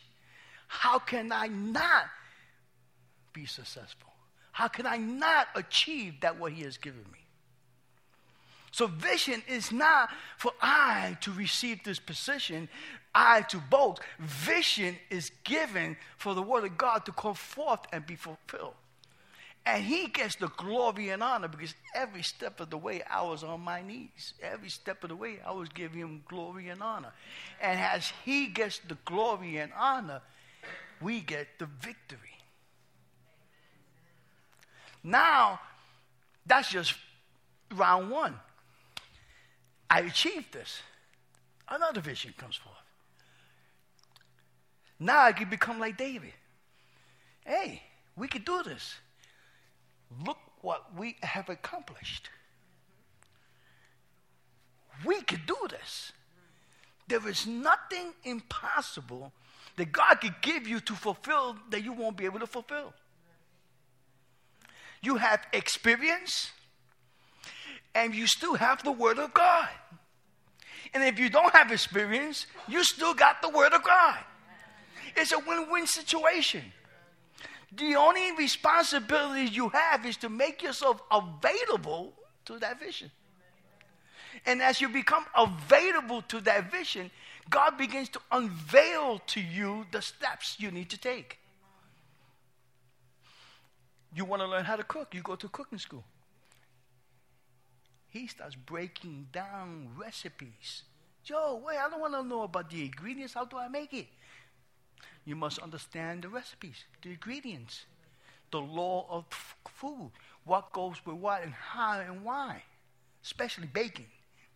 [0.66, 2.06] how can I not
[3.32, 4.10] be successful?
[4.52, 7.18] How can I not achieve that what he has given me?
[8.70, 12.68] So vision is not for I to receive this position,
[13.14, 14.00] I to boast.
[14.18, 18.74] Vision is given for the word of God to come forth and be fulfilled.
[19.66, 23.44] And he gets the glory and honor because every step of the way I was
[23.44, 24.32] on my knees.
[24.42, 27.12] Every step of the way I was giving him glory and honor.
[27.60, 30.22] And as he gets the glory and honor,
[31.02, 32.18] we get the victory.
[35.04, 35.60] Now,
[36.46, 36.94] that's just
[37.74, 38.34] round one.
[39.90, 40.80] I achieved this.
[41.68, 42.77] Another vision comes forth.
[45.00, 46.32] Now I can become like David.
[47.44, 47.82] Hey,
[48.16, 48.94] we can do this.
[50.24, 52.30] Look what we have accomplished.
[55.04, 56.12] We can do this.
[57.06, 59.32] There is nothing impossible
[59.76, 62.92] that God could give you to fulfill that you won't be able to fulfill.
[65.00, 66.50] You have experience,
[67.94, 69.68] and you still have the Word of God.
[70.92, 74.18] And if you don't have experience, you still got the Word of God.
[75.20, 76.62] It's a win win situation.
[77.72, 82.14] The only responsibility you have is to make yourself available
[82.46, 83.10] to that vision.
[84.46, 87.10] And as you become available to that vision,
[87.50, 91.38] God begins to unveil to you the steps you need to take.
[94.14, 96.04] You want to learn how to cook, you go to cooking school.
[98.08, 100.84] He starts breaking down recipes.
[101.24, 103.34] Joe, wait, I don't want to know about the ingredients.
[103.34, 104.06] How do I make it?
[105.28, 107.84] You must understand the recipes, the ingredients,
[108.50, 109.26] the law of
[109.74, 110.10] food,
[110.46, 112.62] what goes with what, and how and why.
[113.22, 114.06] Especially baking.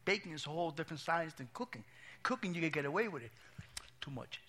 [0.07, 1.85] Baking is a whole different science than cooking.
[2.23, 3.31] Cooking, you can get away with it.
[4.01, 4.41] Too much.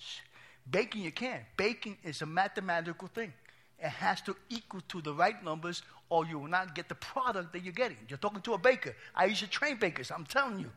[0.71, 1.43] Baking, you can't.
[1.57, 3.33] Baking is a mathematical thing.
[3.77, 7.51] It has to equal to the right numbers, or you will not get the product
[7.51, 7.97] that you're getting.
[8.07, 8.95] You're talking to a baker.
[9.13, 10.71] I used to train bakers, I'm telling you.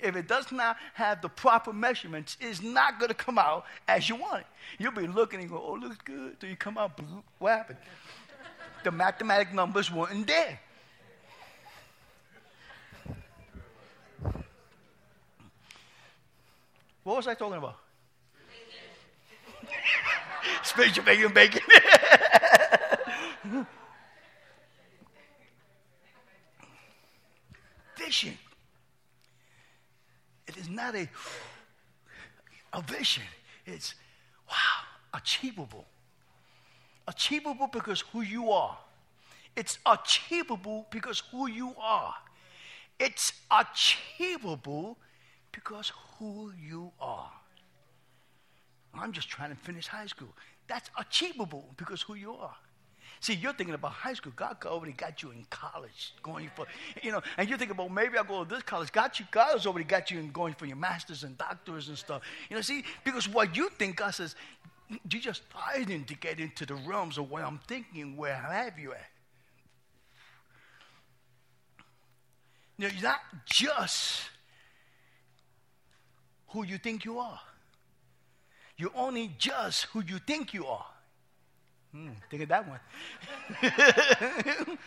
[0.00, 4.08] If it does not have the proper measurements, it's not going to come out as
[4.08, 4.46] you want it.
[4.78, 6.38] You'll be looking and go, oh, looks good.
[6.40, 6.98] Till you come out,
[7.38, 7.78] what happened?
[8.84, 10.60] the mathematic numbers weren't there.
[17.02, 17.76] What was I talking about?
[20.62, 21.62] Spiritual bacon, bacon.
[28.06, 28.38] vision.
[30.56, 31.08] It is not a,
[32.72, 33.24] a vision.
[33.66, 33.94] It's,
[34.48, 34.54] wow,
[35.14, 35.84] achievable.
[37.06, 38.78] Achievable because who you are.
[39.54, 42.14] It's achievable because who you are.
[42.98, 44.96] It's achievable
[45.52, 47.30] because who you are.
[48.94, 50.34] I'm just trying to finish high school.
[50.68, 52.56] That's achievable because who you are.
[53.20, 54.32] See, you're thinking about high school.
[54.36, 56.66] God already got you in college, going for,
[57.02, 58.92] you know, and you're thinking about maybe I'll go to this college.
[58.92, 61.96] Got you, God has already got you in going for your masters and doctors and
[61.96, 62.22] stuff.
[62.50, 64.36] You know, see, because what you think, God says,
[65.10, 68.78] you're just starting to get into the realms of what I'm thinking, where I have
[68.78, 69.06] you at.
[72.78, 74.22] Know, you're not just
[76.48, 77.40] who you think you are.
[78.76, 80.84] You're only just who you think you are.
[81.92, 82.80] Hmm, think of that one.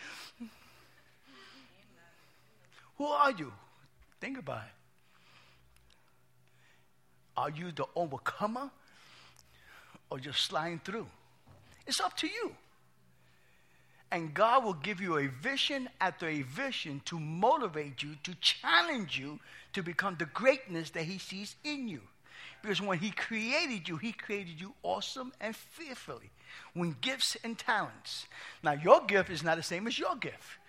[2.98, 3.54] Who are you?
[4.20, 4.74] Think about it.
[7.38, 8.70] Are you the overcomer
[10.10, 11.08] or just sliding through?
[11.88, 12.54] It's up to you.
[14.12, 19.18] And God will give you a vision after a vision to motivate you, to challenge
[19.18, 19.40] you
[19.74, 22.02] to become the greatness that He sees in you.
[22.62, 26.30] Because when He created you, He created you awesome and fearfully,
[26.76, 28.28] with gifts and talents.
[28.64, 30.60] Now, your gift is not the same as your gift.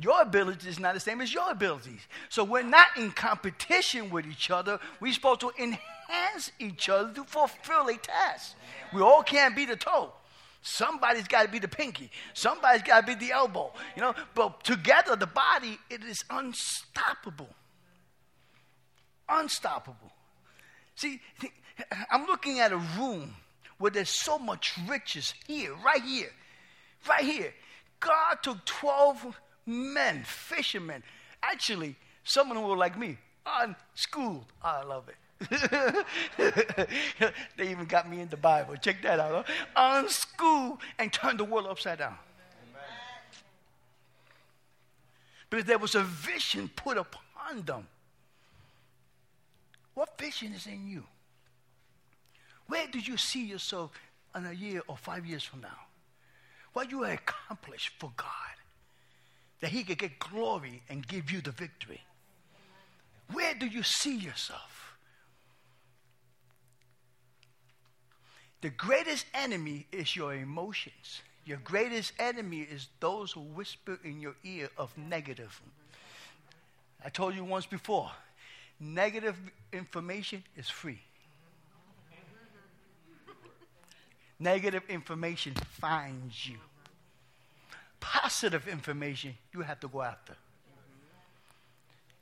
[0.00, 2.00] Your ability is not the same as your abilities.
[2.28, 4.78] So we're not in competition with each other.
[5.00, 8.54] We're supposed to enhance each other to fulfill a task.
[8.92, 10.12] We all can't be the toe.
[10.60, 12.10] Somebody's got to be the pinky.
[12.34, 13.72] Somebody's got to be the elbow.
[13.96, 17.48] You know, but together, the body, it is unstoppable.
[19.28, 20.12] Unstoppable.
[20.98, 21.20] See,
[22.10, 23.32] I'm looking at a room
[23.78, 26.30] where there's so much riches here, right here,
[27.08, 27.54] right here.
[28.00, 31.04] God took 12 men, fishermen.
[31.40, 31.94] Actually,
[32.24, 34.46] someone who were like me, unschooled.
[34.60, 36.06] I love it.
[37.56, 38.74] they even got me in the Bible.
[38.74, 39.46] Check that out.
[39.76, 40.00] Huh?
[40.00, 42.16] Unschooled and turned the world upside down.
[42.72, 42.82] Amen.
[45.48, 47.86] Because there was a vision put upon them.
[49.98, 51.02] What vision is in you?
[52.68, 53.90] Where do you see yourself
[54.32, 55.80] in a year or five years from now?
[56.72, 58.28] What you accomplished for God?
[59.60, 62.00] that he could get glory and give you the victory.
[63.32, 64.96] Where do you see yourself?
[68.60, 71.22] The greatest enemy is your emotions.
[71.44, 75.60] Your greatest enemy is those who whisper in your ear of negative.
[77.04, 78.12] I told you once before
[78.80, 79.36] negative
[79.72, 81.00] information is free.
[84.40, 86.58] Negative information finds you
[88.00, 90.34] positive information you have to go after.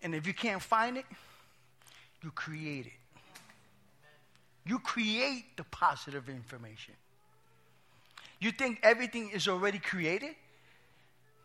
[0.03, 1.05] And if you can't find it,
[2.23, 2.93] you create it.
[4.65, 6.95] You create the positive information.
[8.41, 10.35] You think everything is already created?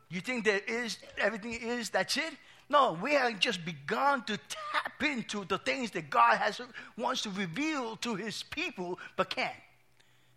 [0.09, 2.33] You think there is everything is that's it?
[2.71, 6.61] No, we have just begun to tap into the things that God has
[6.97, 9.51] wants to reveal to his people but can't.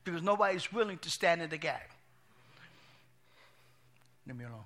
[0.02, 1.88] Because nobody is willing to stand in the gap.
[4.26, 4.64] Leave me alone.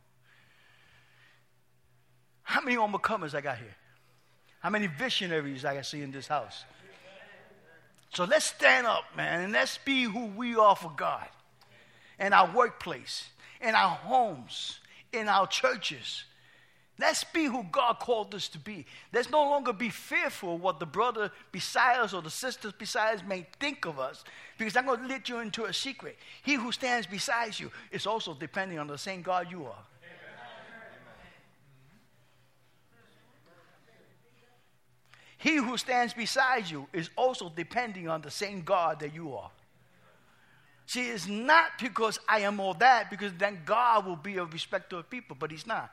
[2.43, 3.77] How many overcomers I got here?
[4.61, 6.65] How many visionaries I see in this house?
[8.15, 11.29] So let's stand up, man, and let's be who we are for God.
[12.19, 13.27] In our workplace,
[13.61, 14.81] in our homes,
[15.13, 16.25] in our churches.
[17.01, 18.85] Let's be who God called us to be.
[19.13, 23.23] Let's no longer be fearful what the brother beside us or the sisters beside us
[23.25, 24.25] may think of us.
[24.59, 26.19] Because I'm going to let you into a secret.
[26.43, 29.85] He who stands beside you is also depending on the same God you are.
[35.39, 39.53] He who stands beside you is also depending on the same God that you are.
[40.87, 44.97] See, it's not because I am all that, because then God will be a respecter
[44.97, 45.93] of people, but He's not.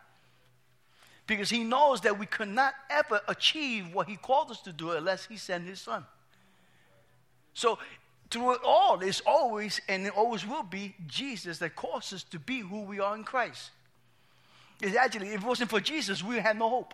[1.28, 5.26] Because He knows that we cannot ever achieve what He called us to do unless
[5.26, 6.06] He sent His Son.
[7.54, 7.80] So
[8.30, 12.40] through it all, it's always and it always will be Jesus that causes us to
[12.40, 13.72] be who we are in Christ.
[14.82, 16.94] It's actually, if it wasn't for Jesus, we had no hope.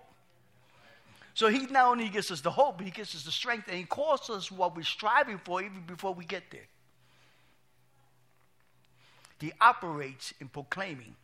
[1.34, 3.78] So he not only gives us the hope, but he gives us the strength and
[3.78, 6.68] he calls us what we're striving for even before we get there.
[9.40, 11.16] He operates in proclaiming,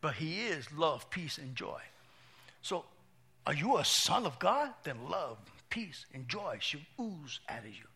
[0.00, 1.80] but he is love, peace, and joy.
[2.62, 2.84] So,
[3.46, 4.70] are you a son of God?
[4.82, 5.38] Then love,
[5.70, 7.86] peace, and joy should ooze out of you.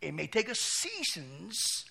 [0.00, 1.84] It may take us seasons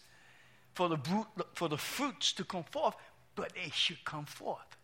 [0.74, 2.96] for the, for the fruits to come forth,
[3.36, 4.78] but they should come forth.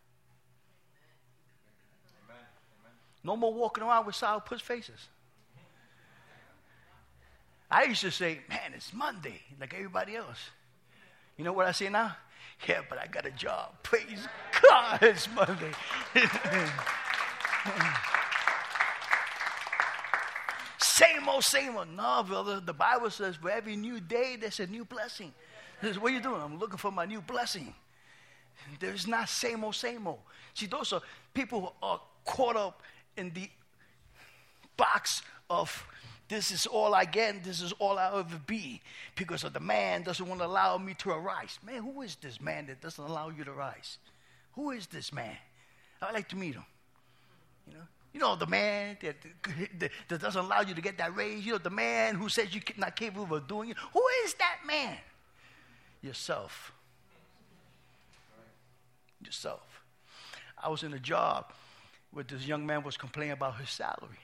[3.23, 5.07] No more walking around with sour puss faces.
[7.71, 10.37] I used to say, man, it's Monday, like everybody else.
[11.37, 12.15] You know what I say now?
[12.67, 13.71] Yeah, but I got a job.
[13.83, 14.27] Praise
[14.61, 15.71] God, it's Monday.
[20.77, 21.89] Same old, same old.
[21.89, 22.59] No, brother.
[22.59, 25.33] The Bible says for every new day, there's a new blessing.
[25.81, 26.39] Says, what are you doing?
[26.41, 27.73] I'm looking for my new blessing.
[28.79, 30.19] There's not same old, same old.
[30.53, 31.01] See, those are
[31.33, 32.81] people who are caught up
[33.17, 33.49] in the
[34.77, 35.85] box of
[36.33, 38.81] this is all I get, this is all I'll ever be,
[39.15, 41.59] because of the man doesn't want to allow me to arise.
[41.63, 43.99] Man, who is this man that doesn't allow you to rise?
[44.53, 45.35] Who is this man?
[46.01, 46.65] I'd like to meet him.
[47.67, 49.15] You know, you know, the man that,
[50.09, 51.45] that doesn't allow you to get that raise.
[51.45, 53.77] You know, the man who says you're not capable of doing it.
[53.93, 54.97] Who is that man?
[56.01, 56.73] Yourself.
[59.23, 59.83] Yourself.
[60.61, 61.53] I was in a job
[62.11, 64.19] where this young man was complaining about his salary.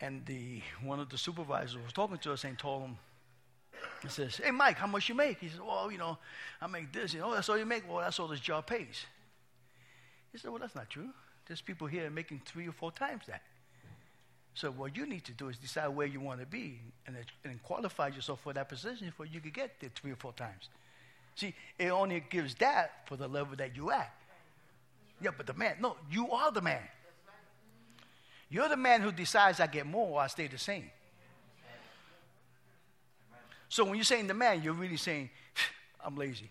[0.00, 2.98] And the, one of the supervisors was talking to us and told him,
[4.02, 5.38] He says, Hey, Mike, how much you make?
[5.38, 6.18] He says, Well, you know,
[6.60, 7.14] I make this.
[7.14, 7.88] You know, that's all you make.
[7.88, 9.06] Well, that's all this job pays.
[10.32, 11.10] He said, Well, that's not true.
[11.46, 13.42] There's people here making three or four times that.
[14.54, 17.16] So what you need to do is decide where you want to be and,
[17.64, 20.68] qualify yourself for that position before you could get there three or four times.
[21.34, 24.12] See, it only gives that for the level that you at.
[25.20, 26.82] Yeah, but the man, no, you are the man.
[28.48, 30.90] You're the man who decides I get more or I stay the same.
[33.68, 35.30] So when you're saying the man, you're really saying,
[36.04, 36.50] I'm lazy.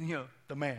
[0.00, 0.78] You know, the man.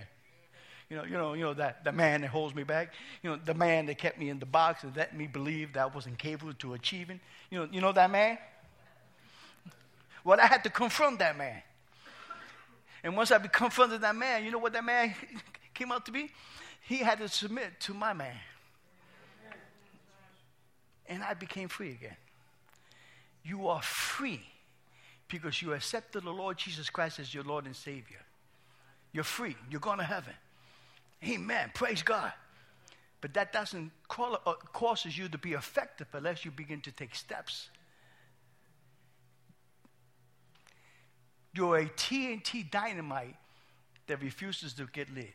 [0.90, 2.94] You know, you know, you know that the man that holds me back.
[3.22, 5.82] You know, the man that kept me in the box and let me believe that
[5.82, 7.20] I wasn't capable to achieving.
[7.50, 8.38] You know, you know that man.
[10.24, 11.62] Well, I had to confront that man.
[13.04, 15.14] And once I confronted that man, you know what that man
[15.74, 16.32] came out to be?
[16.82, 18.36] He had to submit to my man.
[21.14, 22.18] And I became free again.
[23.44, 24.42] You are free
[25.28, 28.20] because you accepted the Lord Jesus Christ as your Lord and Savior.
[29.12, 29.56] You're free.
[29.70, 30.34] You're going to heaven.
[31.24, 31.70] Amen.
[31.76, 32.34] Praise God.
[33.22, 37.14] But that doesn't call, uh, causes you to be effective unless you begin to take
[37.14, 37.70] steps.
[41.54, 43.36] You're a TNT dynamite
[44.08, 45.34] that refuses to get lit.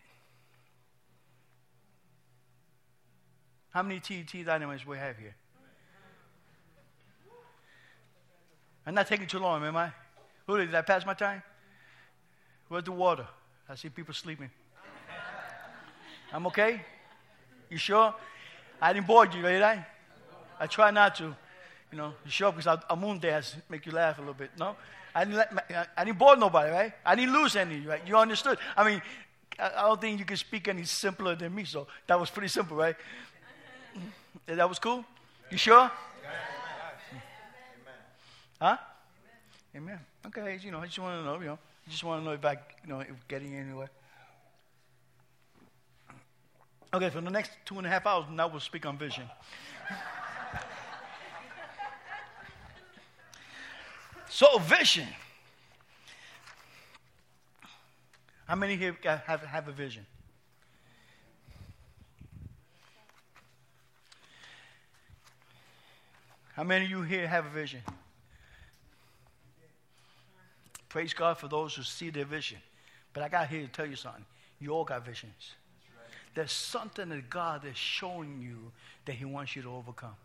[3.70, 5.36] How many TNT dynamites we have here?
[8.88, 9.92] I'm not taking too long, am I?
[10.46, 11.42] Who did I pass my time?
[12.68, 13.26] Where's the water?
[13.68, 14.48] I see people sleeping.
[16.32, 16.80] I'm okay?
[17.68, 18.14] You sure?
[18.80, 19.86] I didn't bore you, did I?
[20.58, 21.36] I try not to.
[21.92, 22.50] You know, you sure?
[22.50, 24.52] Because moon dance make you laugh a little bit.
[24.58, 24.74] No?
[25.14, 26.92] I didn't, let, I didn't bore nobody, right?
[27.04, 28.00] I didn't lose any, right?
[28.06, 28.56] You understood?
[28.74, 29.02] I mean,
[29.58, 32.78] I don't think you can speak any simpler than me, so that was pretty simple,
[32.78, 32.96] right?
[34.46, 35.04] That was cool?
[35.50, 35.90] You sure?
[38.60, 38.76] Huh?
[39.76, 40.00] Amen.
[40.26, 42.32] Okay, you know, I just want to know, you know, I just want to know
[42.32, 43.90] if I, you know, if getting anywhere.
[46.92, 49.24] Okay, for the next two and a half hours, now we'll speak on vision.
[54.28, 55.06] so, vision.
[58.46, 60.04] How many here have, have a vision?
[66.54, 67.82] How many of you here have a vision?
[70.88, 72.58] Praise God for those who see their vision.
[73.12, 74.24] But I got here to tell you something.
[74.60, 75.52] You all got visions.
[76.34, 78.72] There's something that God is showing you
[79.04, 80.16] that He wants you to overcome.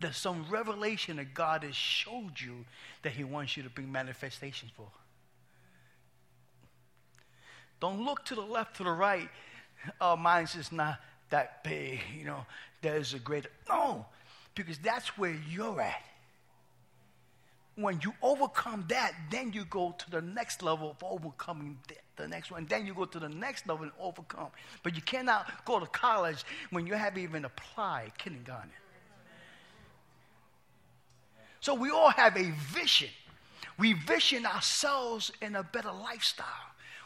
[0.00, 2.64] There's some revelation that God has showed you
[3.02, 4.86] that He wants you to bring manifestation for.
[7.80, 9.28] Don't look to the left, to the right.
[10.00, 10.98] Oh, mine's just not
[11.30, 12.46] that big, you know.
[12.80, 13.50] There's a greater.
[13.68, 14.06] No,
[14.54, 16.02] because that's where you're at
[17.76, 21.78] when you overcome that, then you go to the next level of overcoming
[22.16, 22.66] the next one.
[22.66, 24.48] Then you go to the next level and overcome.
[24.82, 28.70] But you cannot go to college when you haven't even applied kindergarten.
[31.60, 33.08] So we all have a vision.
[33.78, 36.46] We vision ourselves in a better lifestyle.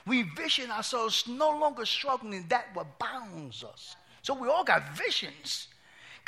[0.06, 3.96] We vision ourselves no longer struggling that what bounds us.
[4.22, 5.68] So we all got visions.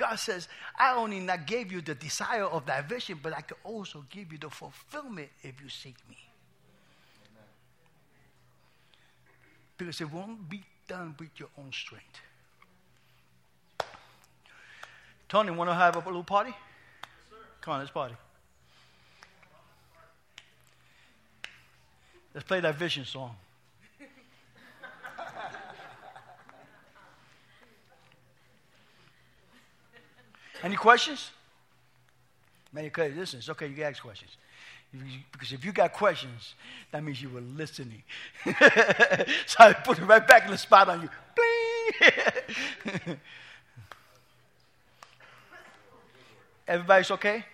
[0.01, 0.49] God says,
[0.79, 4.33] I only not gave you the desire of that vision, but I can also give
[4.33, 6.17] you the fulfillment if you seek me.
[9.77, 12.19] Because it won't be done with your own strength.
[15.29, 16.55] Tony, want to have a little party?
[17.61, 18.15] Come on, let's party.
[22.35, 23.37] Let's play that vision song.
[30.63, 31.31] Any questions?
[32.73, 34.37] Man, okay, listen, it's okay, you can ask questions.
[35.33, 36.55] Because if you got questions,
[36.91, 38.03] that means you were listening.
[38.45, 38.55] so
[39.61, 41.09] I put it right back in the spot on you.
[41.37, 43.17] Bling!
[46.67, 47.45] Everybody's okay?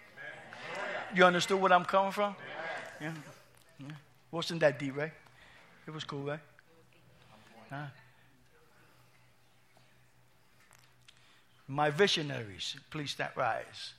[1.15, 2.37] You understood where I'm coming from?
[3.01, 3.13] Yeah.
[3.81, 3.93] yeah.
[4.31, 5.13] Wasn't that deep, right?
[5.87, 6.41] It was cool, right?
[7.71, 7.87] Huh?
[11.69, 13.95] My visionaries, please stand rise.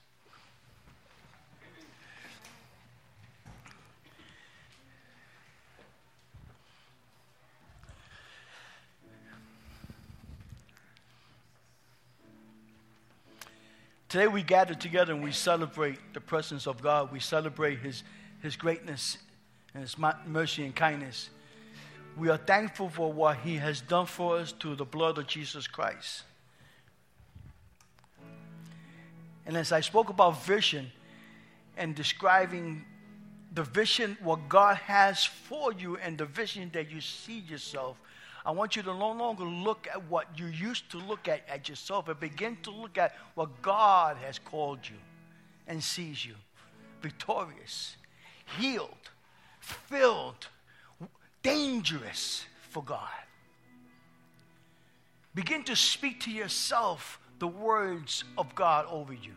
[14.08, 17.12] Today we gather together and we celebrate the presence of God.
[17.12, 18.04] We celebrate His,
[18.42, 19.18] His greatness
[19.74, 21.30] and His mercy and kindness.
[22.16, 25.68] We are thankful for what He has done for us through the blood of Jesus
[25.68, 26.24] Christ.
[29.48, 30.92] And as I spoke about vision,
[31.78, 32.84] and describing
[33.54, 37.98] the vision, what God has for you, and the vision that you see yourself,
[38.46, 41.70] I want you to no longer look at what you used to look at at
[41.70, 44.98] yourself and begin to look at what God has called you
[45.68, 46.36] and sees you
[47.02, 47.96] victorious,
[48.58, 49.10] healed,
[49.60, 50.48] filled,
[51.44, 53.08] dangerous for God.
[55.36, 59.34] Begin to speak to yourself the words of God over you.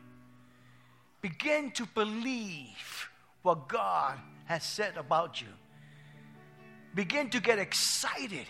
[1.23, 3.11] Begin to believe
[3.43, 5.49] what God has said about you.
[6.95, 8.47] Begin to get excited.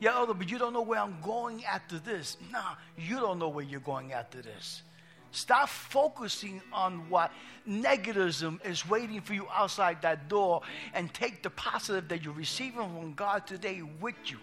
[0.00, 2.36] Yeah, other, but you don't know where I'm going after this.
[2.52, 2.62] No,
[2.96, 4.82] you don't know where you're going after this.
[5.30, 7.32] Stop focusing on what
[7.66, 10.60] negativism is waiting for you outside that door
[10.92, 14.36] and take the positive that you're receiving from God today with you.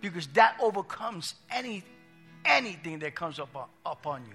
[0.00, 1.84] Because that overcomes any,
[2.44, 4.34] anything that comes up, upon you.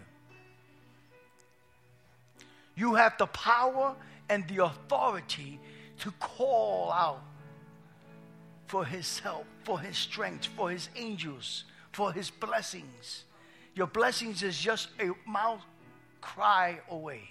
[2.76, 3.96] You have the power
[4.30, 5.60] and the authority
[6.00, 7.22] to call out
[8.68, 13.26] for his help, for his strength, for his angels, for his blessings.
[13.76, 15.62] Your blessings is just a mouth
[16.22, 17.30] cry away.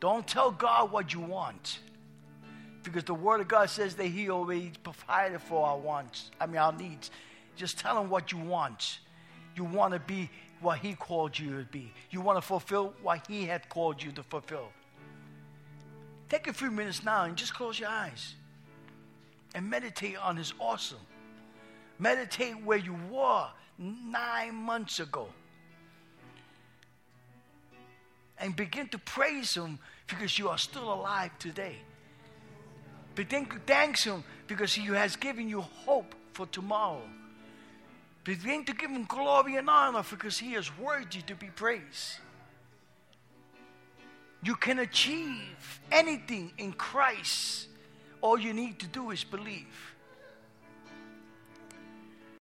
[0.00, 1.80] Don't tell God what you want.
[2.82, 6.56] Because the Word of God says that He already provided for our wants, I mean,
[6.56, 7.10] our needs.
[7.60, 9.00] Just tell Him what you want.
[9.54, 10.30] You want to be
[10.62, 11.92] what He called you to be.
[12.10, 14.70] You want to fulfill what He had called you to fulfill.
[16.30, 18.34] Take a few minutes now and just close your eyes
[19.54, 21.04] and meditate on His awesome.
[21.98, 23.46] Meditate where you were
[23.76, 25.28] nine months ago.
[28.38, 31.76] And begin to praise Him because you are still alive today.
[33.14, 37.02] Begin to thank Him because He has given you hope for tomorrow.
[38.24, 42.18] Begin to give him glory and honor because he is worthy to be praised.
[44.42, 47.68] You can achieve anything in Christ.
[48.20, 49.89] All you need to do is believe.